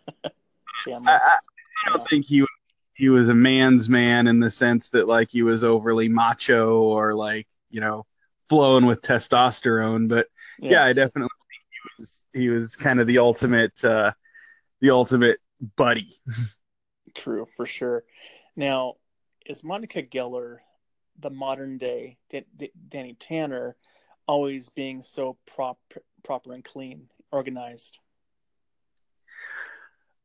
[0.84, 1.22] Shamrock.
[1.22, 1.38] I,
[1.86, 2.46] I don't think he
[2.94, 7.16] he was a man's man in the sense that like he was overly macho or
[7.16, 8.06] like you know
[8.50, 10.28] flowing with testosterone, but
[10.60, 14.12] yeah, I definitely think he was he was kind of the ultimate uh
[14.82, 15.40] the ultimate
[15.76, 16.22] buddy.
[17.16, 18.04] True, for sure.
[18.56, 18.96] Now,
[19.46, 20.58] is Monica Geller
[21.20, 23.76] the modern day Dan- D- Danny Tanner,
[24.28, 25.80] always being so prop-
[26.24, 27.98] proper and clean, organized?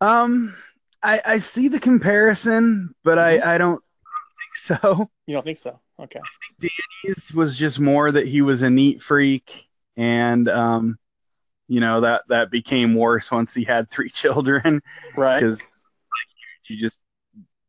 [0.01, 0.57] Um
[1.03, 5.11] I I see the comparison, but I I don't think so.
[5.27, 5.81] You don't think so?
[5.99, 6.21] Okay.
[6.61, 10.99] Danny's was just more that he was a neat freak and um
[11.69, 14.83] you know that that became worse once he had three children
[15.17, 15.41] Right.
[15.41, 15.67] because
[16.69, 16.99] you just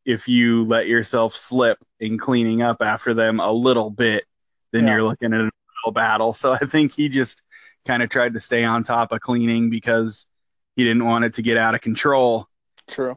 [0.06, 4.26] if you let yourself slip in cleaning up after them a little bit,
[4.72, 4.93] then Yeah.
[4.96, 5.43] you're looking at a
[5.86, 6.34] real battle.
[6.34, 7.41] So I think he just
[7.88, 10.26] kind of tried to stay on top of cleaning because
[10.76, 12.48] he didn't want it to get out of control.
[12.88, 13.16] True.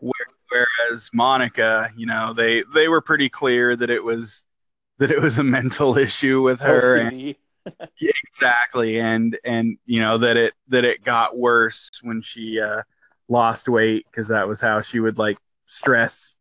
[0.51, 4.43] Whereas Monica, you know, they they were pretty clear that it was
[4.99, 6.97] that it was a mental issue with her.
[6.97, 7.35] and-.
[8.01, 12.83] Yeah, exactly, and and you know that it that it got worse when she uh,
[13.29, 16.37] lost weight because that was how she would like stress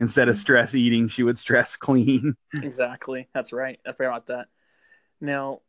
[0.00, 2.34] instead of stress eating, she would stress clean.
[2.62, 3.28] Exactly.
[3.32, 3.78] That's right.
[3.86, 4.48] I forgot about that.
[5.20, 5.60] Now,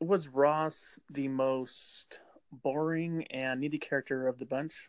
[0.00, 2.20] was Ross the most
[2.52, 4.88] boring and needy character of the bunch?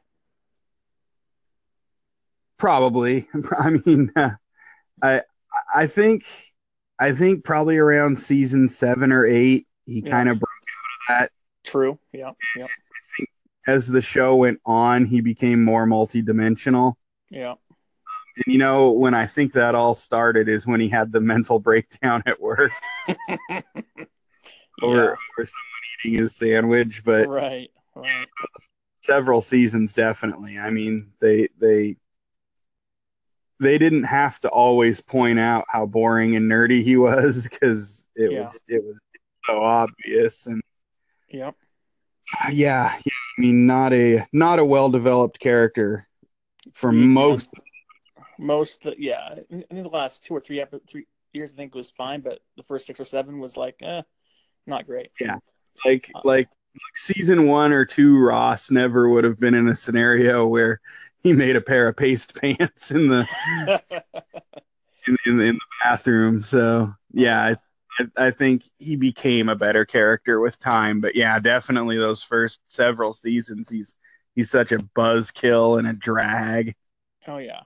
[2.57, 3.27] Probably,
[3.57, 4.31] I mean, uh,
[5.01, 5.23] I
[5.73, 6.23] I think
[6.99, 10.11] I think probably around season seven or eight, he Yeah.
[10.11, 10.49] kind of broke
[11.09, 11.31] out of that.
[11.63, 11.99] True.
[12.11, 12.31] Yeah.
[12.55, 12.67] Yeah.
[13.67, 16.95] As the show went on, he became more multidimensional.
[17.29, 17.55] Yeah.
[18.35, 21.59] And you know, when I think that all started is when he had the mental
[21.69, 22.71] breakdown at work
[23.07, 23.17] over,
[23.49, 23.61] Yeah.
[24.81, 27.03] over someone eating his sandwich.
[27.05, 27.69] But Right.
[27.95, 28.27] Right.
[29.01, 30.57] several seasons, definitely.
[30.57, 31.97] I mean, they they
[33.59, 38.31] they didn't have to always point out how boring and nerdy he was because it
[38.31, 38.41] Yeah.
[38.41, 38.99] was it was
[39.45, 40.47] so obvious.
[40.47, 40.61] And
[41.29, 41.55] Yep.
[42.43, 46.07] uh, yeah, yeah, I mean, not a not a well developed character
[46.73, 47.49] for You can- most.
[48.41, 49.27] Most, yeah.
[49.35, 52.39] I think the last two or three epi- three years, I think was fine, but
[52.55, 54.01] the first six or seven was like, eh,
[54.65, 55.11] not great.
[55.19, 55.39] Yeah.
[55.83, 56.47] Like Uh, like
[56.95, 60.79] season one or two ross never would have been in a scenario where
[61.21, 63.27] he made a pair of paste pants in the
[65.07, 67.57] in, in, the, in the bathroom so yeah I,
[67.99, 72.59] I i think he became a better character with time but yeah definitely those first
[72.67, 73.95] several seasons he's
[74.35, 76.75] he's such a buzzkill and a drag
[77.27, 77.61] oh yeah.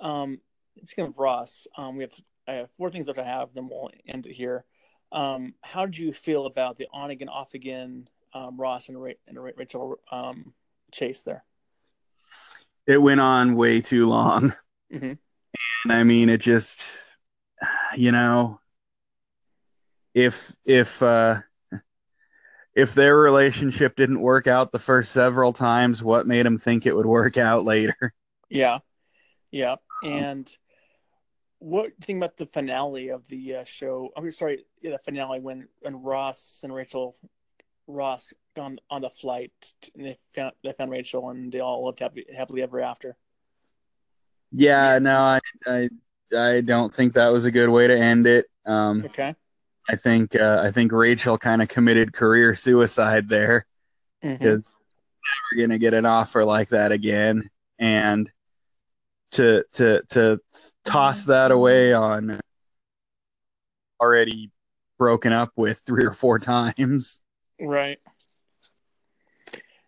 [0.00, 0.38] Um,
[0.84, 2.12] speaking of Ross, um, we have
[2.48, 4.64] I have four things that I have, then we'll end it here.
[5.10, 9.12] Um, how did you feel about the on again, off again, um, Ross and, Ra-
[9.26, 10.52] and Ra- Rachel um,
[10.92, 11.44] chase there?
[12.86, 14.52] It went on way too long
[14.90, 15.14] hmm
[15.84, 16.82] and I mean, it just,
[17.96, 18.60] you know,
[20.14, 21.42] if if uh,
[22.74, 26.96] if their relationship didn't work out the first several times, what made them think it
[26.96, 28.14] would work out later?
[28.48, 28.78] Yeah,
[29.52, 29.76] yeah.
[30.02, 30.50] And
[31.58, 34.10] what do you think about the finale of the uh, show?
[34.16, 37.16] I'm sorry, yeah, the finale when when Ross and Rachel
[37.86, 39.52] Ross gone on the flight
[39.94, 43.16] and they found they found Rachel and they all lived happy, happily ever after.
[44.52, 45.90] Yeah, no, I, I
[46.36, 48.46] I don't think that was a good way to end it.
[48.64, 49.34] Um, Okay.
[49.88, 53.66] I think uh, I think Rachel kind of committed career suicide there
[54.20, 54.68] because
[55.54, 58.30] never gonna get an offer like that again, and
[59.32, 60.40] to to to
[60.84, 62.40] toss that away on
[64.00, 64.50] already
[64.98, 67.20] broken up with three or four times.
[67.60, 67.98] Right.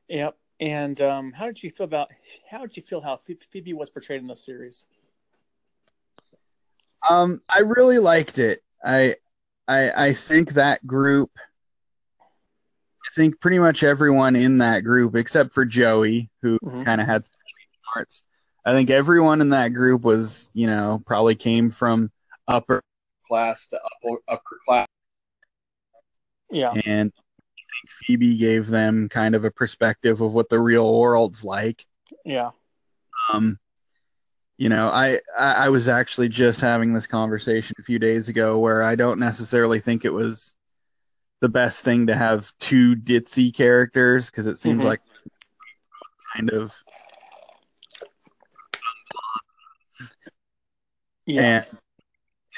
[0.08, 0.36] Yep.
[0.60, 2.08] And um, how did you feel about
[2.50, 3.20] how did you feel how
[3.50, 4.86] Phoebe was portrayed in the series?
[7.08, 8.62] Um, I really liked it.
[8.82, 9.16] I,
[9.68, 11.30] I, I think that group.
[12.20, 16.84] I think pretty much everyone in that group, except for Joey, who Mhm.
[16.84, 17.32] kind of had some
[17.94, 18.22] parts.
[18.64, 22.10] I think everyone in that group was, you know, probably came from
[22.46, 22.82] upper
[23.26, 24.86] class to upper upper class,
[26.50, 26.74] Yeah.
[26.84, 27.12] and
[27.70, 31.86] think Phoebe gave them kind of a perspective of what the real world's like.
[32.24, 32.50] Yeah.
[33.32, 33.58] Um,
[34.56, 38.82] you know, I, I was actually just having this conversation a few days ago where
[38.82, 40.52] I don't necessarily think it was
[41.40, 44.86] the best thing to have two ditzy characters because it seems Mhm.
[44.86, 45.00] like
[46.34, 46.74] kind of
[51.26, 51.42] Yeah.
[51.42, 51.66] and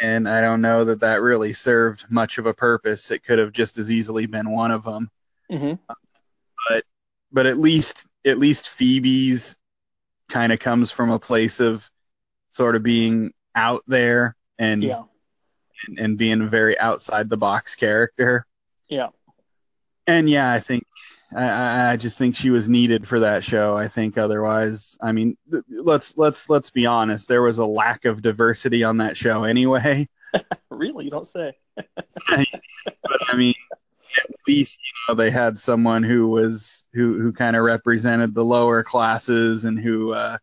[0.00, 3.10] and I don't know that that really served much of a purpose.
[3.10, 5.10] It could have just as easily been one of them.
[5.50, 5.74] hmm
[7.32, 9.54] but at least at least Phoebe's
[10.28, 11.88] kind of comes from a place of
[12.48, 15.02] sort of being out there and Yeah.
[15.86, 18.46] and, and being a very outside the box character.
[18.88, 19.08] Yeah.
[20.08, 20.84] And yeah, I think
[21.34, 23.76] I- I, just think she was needed for that show.
[23.76, 25.36] I think otherwise, I mean,
[25.68, 27.28] let's let's let's be honest.
[27.28, 30.08] There was a lack of diversity on that show anyway.
[30.70, 31.04] Really?
[31.06, 31.52] You don't say.
[31.76, 32.46] But
[33.28, 33.54] I mean,
[34.16, 38.44] at least you know they had someone who was who who kind of represented the
[38.44, 40.38] lower classes and who uh,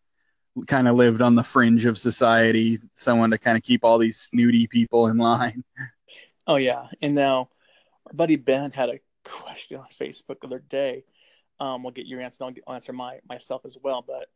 [0.68, 2.80] kind of lived on the fringe of society.
[2.96, 5.64] Someone to kind of keep all these snooty people in line.
[6.50, 6.88] Oh yeah.
[7.02, 7.50] And now
[8.06, 11.04] our buddy Ben had a question on Facebook the other day.
[11.60, 12.44] Um, we'll get your answer.
[12.44, 14.04] and I'll, get, I'll answer my myself as well.
[14.06, 14.28] But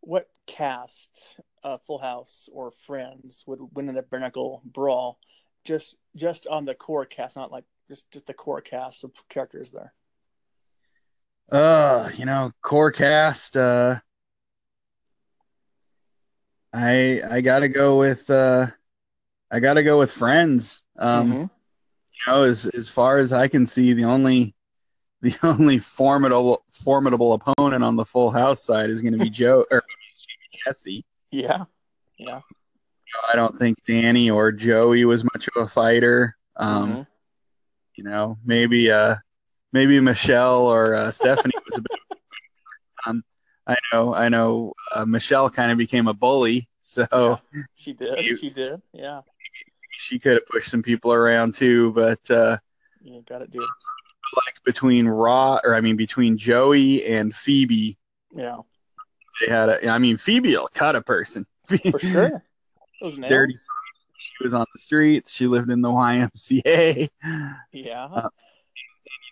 [0.00, 5.18] what cast, uh, Full House or Friends, would win in a barnacle brawl?
[5.64, 9.72] Just just on the core cast, not like just just the core cast of characters
[9.72, 9.92] there.
[11.50, 13.56] Uh, you know, core cast.
[13.56, 13.96] Uh,
[16.72, 18.68] I I gotta go with uh,
[19.50, 20.82] I gotta go with Friends.
[20.96, 21.50] Um, Mhm.
[22.26, 24.54] You know, as as far as I can see, the only
[25.20, 29.64] the only formidable formidable opponent on the Full House side is going to be Joe
[29.70, 29.82] or
[30.64, 31.04] Jesse.
[31.30, 31.64] Yeah.
[32.18, 32.40] Yeah.
[33.32, 36.36] I don't think Danny or Joey was much of a fighter.
[36.56, 37.06] Um, Mhm.
[37.94, 39.16] You know, maybe uh,
[39.72, 42.18] maybe Michelle or uh, Stephanie was a bit.
[43.06, 43.24] Um,
[43.66, 44.72] I know, I know.
[44.94, 47.40] Uh, Michelle kind of became a bully, so
[47.74, 48.24] She did.
[48.24, 48.80] You- She did.
[48.92, 49.22] Yeah.
[49.98, 51.92] She could have pushed some people around too.
[51.92, 52.58] But uh,
[53.02, 53.20] Yeah.
[53.28, 53.62] Got it, dude.
[53.62, 57.98] like between Raw, or I mean, between Joey and Phoebe,
[58.34, 58.58] Yeah.
[59.40, 59.88] they had a.
[59.88, 61.46] I mean, Phoebe will cut a person.
[61.68, 62.44] For sure.
[63.00, 63.30] Those nails.
[63.30, 63.54] Dirty.
[64.20, 65.32] She was on the streets.
[65.32, 67.08] She lived in the YMCA.
[67.72, 68.04] Yeah.
[68.04, 68.28] Uh,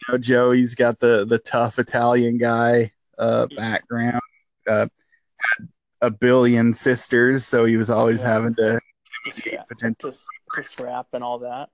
[0.09, 4.21] You know, Joey's got the the tough Italian guy uh, background.
[4.69, 4.87] Uh,
[5.59, 5.69] had
[6.01, 8.29] a billion sisters, so he was always Yeah.
[8.33, 8.81] having to
[9.33, 10.13] scrap, potential.
[10.13, 10.19] to,
[10.63, 11.71] scrap and all that.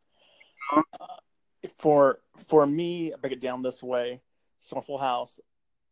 [0.72, 0.82] Uh-huh.
[1.00, 2.18] Uh, for
[2.48, 4.20] for me, I break it down this way.
[4.60, 5.40] So in Full House,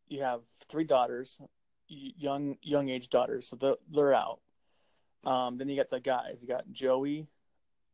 [0.08, 1.40] you have three daughters,
[1.88, 4.40] young young age daughters, so they're, they're out.
[5.24, 6.38] Um, then you got the guys.
[6.42, 7.28] You got Joey,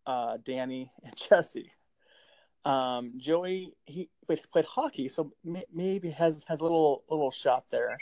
[0.07, 1.73] uh, Danny, and Jesse.
[2.65, 7.65] Um, Joey he played, played hockey, so may, maybe has has a little little shot
[7.71, 7.97] there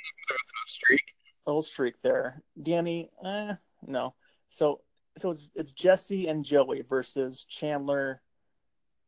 [0.67, 1.03] streak.
[1.47, 2.43] a little streak there.
[2.61, 3.55] Danny, eh,
[3.87, 4.15] no.
[4.49, 4.81] So
[5.17, 8.21] so it's it's Jesse and Joey versus Chandler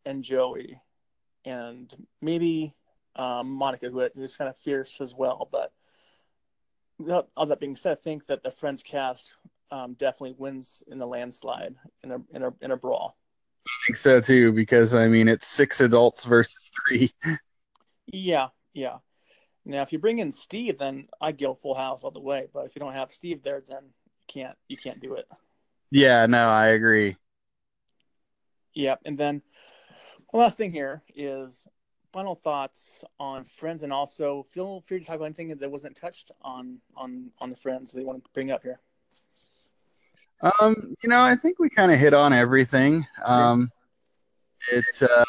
[0.04, 0.80] and Joey,
[1.44, 2.74] and maybe
[3.16, 5.48] um, Monica, who who's kind of fierce as well.
[5.50, 5.72] But
[7.00, 9.34] that- all that being said, I think that the Friends cast
[9.70, 13.16] um, definitely wins in the landslide in a in a in a brawl.
[13.66, 17.12] I think so too, because I mean it's six adults versus three.
[18.08, 18.98] Yeah, yeah.
[19.64, 22.46] Now, if you bring in Steve, then I go Full House all the way.
[22.54, 25.26] But if you don't have Steve there, then you can't you can't do it.
[25.90, 27.16] Yeah, no, I agree.
[28.74, 29.00] Yep.
[29.04, 29.42] And then
[30.32, 31.66] the last thing here is
[32.12, 36.30] final thoughts on Friends, and also feel free to talk about anything that wasn't touched
[36.42, 38.80] on on on the Friends that you want to bring up here.
[40.60, 43.06] Um, you know, I think we kind of hit on everything.
[43.24, 43.70] Um,
[44.70, 45.24] it, uh,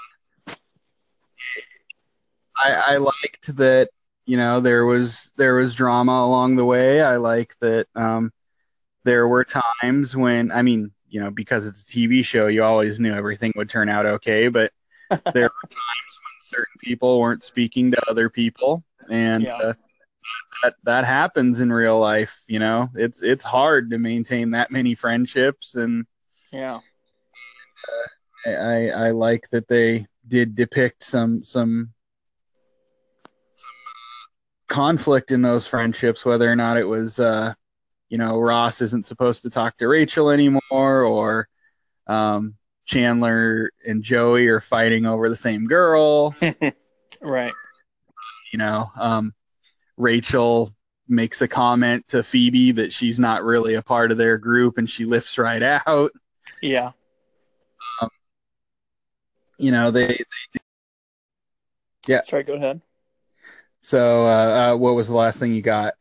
[2.57, 3.89] I, I liked that.
[4.25, 7.01] You know, there was there was drama along the way.
[7.01, 7.88] I like that.
[7.95, 8.34] Um,
[9.07, 12.99] there were times when, I mean, you know, because it's a TV show, you always
[12.99, 14.49] knew everything would turn out okay.
[14.49, 14.73] But
[15.09, 19.55] there were times when certain people weren't speaking to other people, and Yeah.
[19.55, 19.73] uh,
[20.61, 22.43] that that happens in real life.
[22.47, 26.05] You know, it's it's hard to maintain that many friendships, and
[26.51, 26.79] Yeah,
[28.45, 31.93] I I, I like that they did depict some some
[34.67, 37.53] conflict in those friendships, whether or not it was, uh,
[38.09, 40.61] you know, Ross isn't supposed to talk to Rachel anymore,
[41.03, 41.47] or
[42.07, 42.55] um,
[42.85, 46.35] Chandler and Joey are fighting over the same girl.
[47.21, 47.53] right.
[48.53, 49.34] You know, um,
[49.97, 50.73] Rachel
[51.07, 54.89] makes a comment to Phoebe that she's not really a part of their group, and
[54.89, 56.11] she lifts right out.
[56.61, 56.91] Yeah,
[59.57, 60.17] You know, they
[62.07, 62.21] Yeah.
[62.21, 62.81] Sorry, go ahead.
[63.81, 65.93] so uh, uh, what was the last thing you got?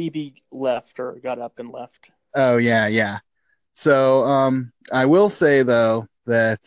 [0.00, 2.10] Phoebe left or got up and left.
[2.34, 3.18] Oh yeah, yeah.
[3.74, 6.62] So um I will say though that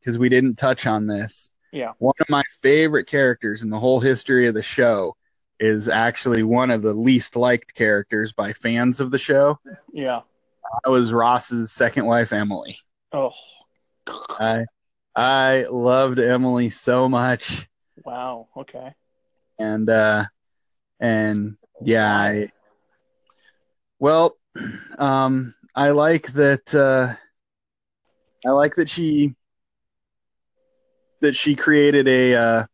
[0.00, 1.92] because we didn't touch on this, Yeah.
[1.98, 5.14] one of my favorite characters in the whole history of the show
[5.60, 9.60] is actually one of the least liked characters by fans of the show.
[9.92, 10.22] Yeah.
[10.84, 12.78] That was Ross's second wife, Emily.
[13.12, 13.30] Oh,
[14.08, 14.64] I
[15.14, 17.68] I loved Emily so much,
[18.04, 18.48] wow.
[18.56, 18.92] Okay.
[19.56, 20.24] and uh,
[20.98, 22.48] and yeah, I,
[23.98, 24.36] well,
[24.98, 26.74] um, I like that.
[26.74, 27.14] Uh,
[28.46, 29.34] I like that she
[31.20, 32.66] that she created a uh,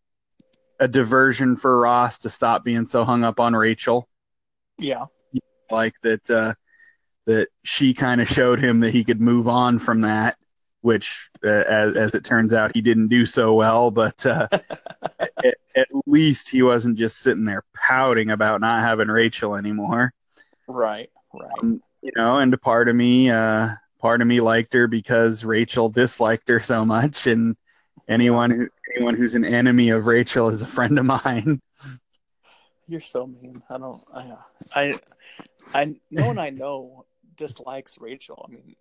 [0.79, 4.09] a diversion for Ross to stop being so hung up on Rachel.
[4.79, 5.07] Yeah.
[5.71, 6.55] Like that uh,
[7.27, 10.37] that she kind of showed him that he could move on from that,
[10.81, 13.91] which, uh, as as it turns out, he didn't do so well.
[13.91, 14.49] But uh,
[15.19, 20.13] at, at least he wasn't just sitting there pouting about not having Rachel anymore.
[20.69, 21.11] Right.
[21.35, 21.51] Right.
[21.61, 23.71] Um, you know, and a part of me, uh,
[24.01, 27.57] part of me liked her because Rachel disliked her so much, and
[28.09, 31.61] anyone who anyone who's an enemy of Rachel is a friend of mine.
[32.89, 33.63] You're so mean.
[33.71, 34.03] I don't.
[34.13, 34.37] I.
[34.75, 35.01] I.
[35.73, 35.95] I.
[36.11, 37.07] No one I know
[37.37, 38.45] dislikes Rachel.
[38.49, 38.77] I mean,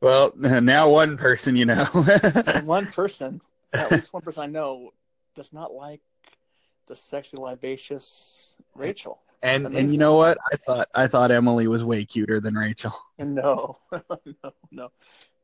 [0.00, 1.84] Well, now one person, you know.
[2.64, 3.40] one person,
[3.72, 4.90] at least one person I know,
[5.34, 6.00] does not like
[6.86, 9.20] the sexually libacious Rachel.
[9.42, 10.38] And and you know what?
[10.52, 14.90] I thought I thought Emily was way cuter than Rachel, no, no, no,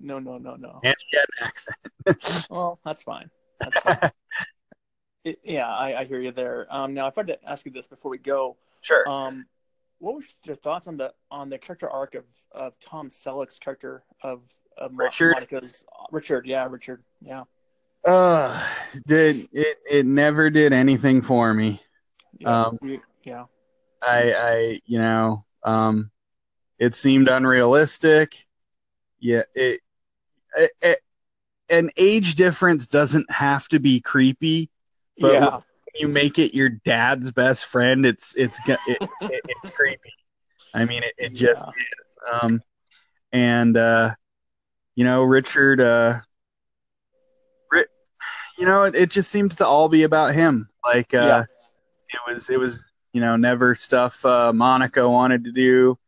[0.01, 0.81] no, no, no, no.
[0.85, 2.47] and she had an accent.
[2.51, 3.31] Well, that's fine.
[3.61, 4.11] That's fine.
[5.25, 6.67] It, yeah, I, I hear you there.
[6.71, 9.09] Um, now, if I had to ask you this before we go, sure.
[9.09, 9.45] um,
[9.99, 14.05] what were your thoughts on the on the character arc of, of Tom Selleck's character
[14.23, 14.43] of,
[14.79, 15.33] of Richard?
[15.35, 16.47] Monica's Richard?
[16.47, 17.03] Yeah, Richard.
[17.21, 17.43] Yeah,
[18.05, 18.63] Uh,
[19.09, 19.79] did it?
[19.91, 21.83] It never did anything for me.
[22.39, 22.79] yeah, Um,
[23.25, 23.45] yeah,
[24.07, 26.11] I, I, you know, um,
[26.79, 28.47] it seemed unrealistic.
[29.19, 29.81] Yeah, it,
[30.57, 31.03] it, it-
[31.69, 34.71] an age difference doesn't have to be creepy.
[35.19, 35.63] But yeah, when
[35.97, 38.79] you make it your dad's best friend, it's it's it,
[39.21, 40.13] it's creepy.
[40.73, 41.71] I mean, it, it just Yeah.
[41.71, 42.41] is.
[42.43, 42.63] Um,
[43.33, 44.15] and uh,
[44.95, 46.21] you know, Richard, uh,
[48.59, 50.69] you know, it, it just seemed to all be about him.
[50.85, 51.45] Like, uh, Yeah.
[52.11, 52.86] it was it was
[53.17, 55.99] you know never stuff uh, Monica wanted to do,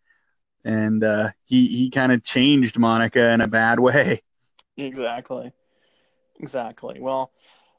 [0.63, 4.23] and uh, he he kind of changed Monica in a bad way.
[4.77, 5.51] exactly,
[6.39, 6.99] exactly.
[7.01, 7.33] Well,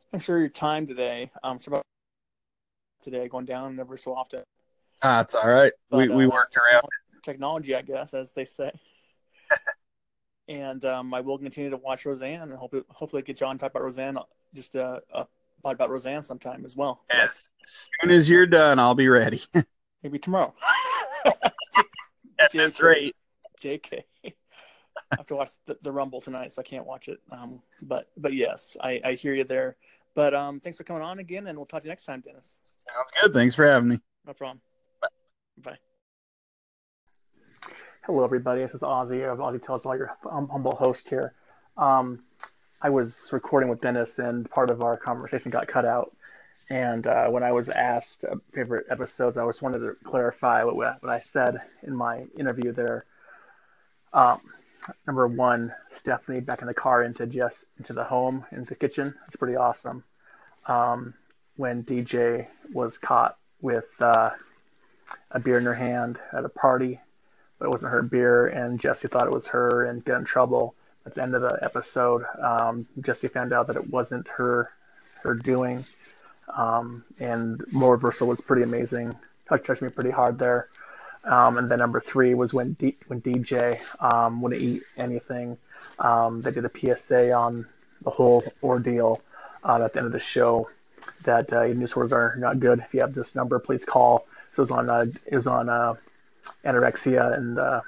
[0.10, 1.30] thanks for your time today.
[1.44, 1.84] Um, so about
[3.04, 4.42] today going down ever so often.
[5.04, 5.74] Ah, it's all right.
[5.92, 6.88] we But, uh, we that's worked around.
[7.22, 8.72] technology, I guess, as they say.
[10.48, 13.84] and um, I will continue to watch Roseanne and hope hopefully get John talk about
[13.84, 14.18] Roseanne,
[14.56, 15.26] just uh, uh,
[15.64, 17.02] talk about Roseanne sometime as well.
[17.10, 19.44] As soon as you're done, I'll be ready.
[20.03, 20.53] Maybe tomorrow.
[22.40, 22.84] At this JK.
[22.84, 23.15] rate.
[23.61, 24.03] JK.
[24.26, 27.19] I have to watch the, the Rumble tonight, so I can't watch it.
[27.31, 29.76] Um, but but yes, I, I hear you there.
[30.15, 32.60] But um, thanks for coming on again, and we'll talk to you next time, Dennis.
[32.64, 33.34] Sounds good.
[33.34, 33.99] Thanks for having me.
[34.26, 34.61] No problem.
[35.57, 35.77] Bye.
[38.06, 38.61] Hello, everybody.
[38.61, 41.34] This is Ozzy of Ozzy Tells All, your humble host here.
[41.77, 42.23] Um,
[42.82, 46.16] I was recording with Dennis, and part of our conversation got cut out.
[46.70, 50.76] And uh, when I was asked uh, favorite episodes, I just wanted to clarify what,
[50.78, 53.06] what I said in my interview there.
[54.14, 54.40] Um,
[55.06, 59.14] number one, Stephanie back in the car into Jess into the home into the kitchen.
[59.28, 60.04] It's pretty awesome.
[60.66, 61.16] Um,
[61.58, 64.30] when DJ was caught with uh,
[65.32, 67.00] a beer in her hand at a party,
[67.58, 70.76] but it wasn't her beer, and Jesse thought it was her and got in trouble.
[71.10, 74.69] At the end of the episode, um, Jesse found out that it wasn't her
[75.23, 75.84] her doing,
[76.56, 79.15] um, and more reversal was pretty amazing.
[79.48, 80.68] Touched, touched me pretty hard there.
[81.23, 85.57] Um, and then number three was when D, when DJ um, wouldn't eat anything.
[85.98, 87.65] Um, they did a PSA on
[88.03, 89.19] the whole ordeal
[89.64, 90.69] uh, at the end of the show
[91.23, 92.77] that uh, eating disorders are not good.
[92.77, 94.27] If you have this number, please call.
[94.53, 95.95] So it was on uh, it was on uh,
[96.64, 97.81] anorexia and uh,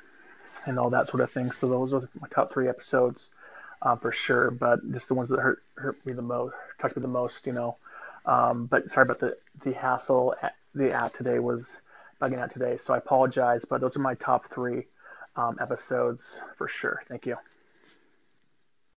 [0.65, 1.51] and all that sort of thing.
[1.51, 3.31] So those are my top three episodes
[3.81, 4.51] uh, for sure.
[4.51, 7.53] But just the ones that hurt hurt me the most, touched me the most, you
[7.53, 7.77] know.
[8.25, 10.35] Um, but sorry about the the hassle.
[10.73, 11.69] The app today was
[12.21, 13.65] bugging out today, so I apologize.
[13.65, 14.87] But those are my top three
[15.35, 17.03] um, episodes for sure.
[17.09, 17.37] Thank you.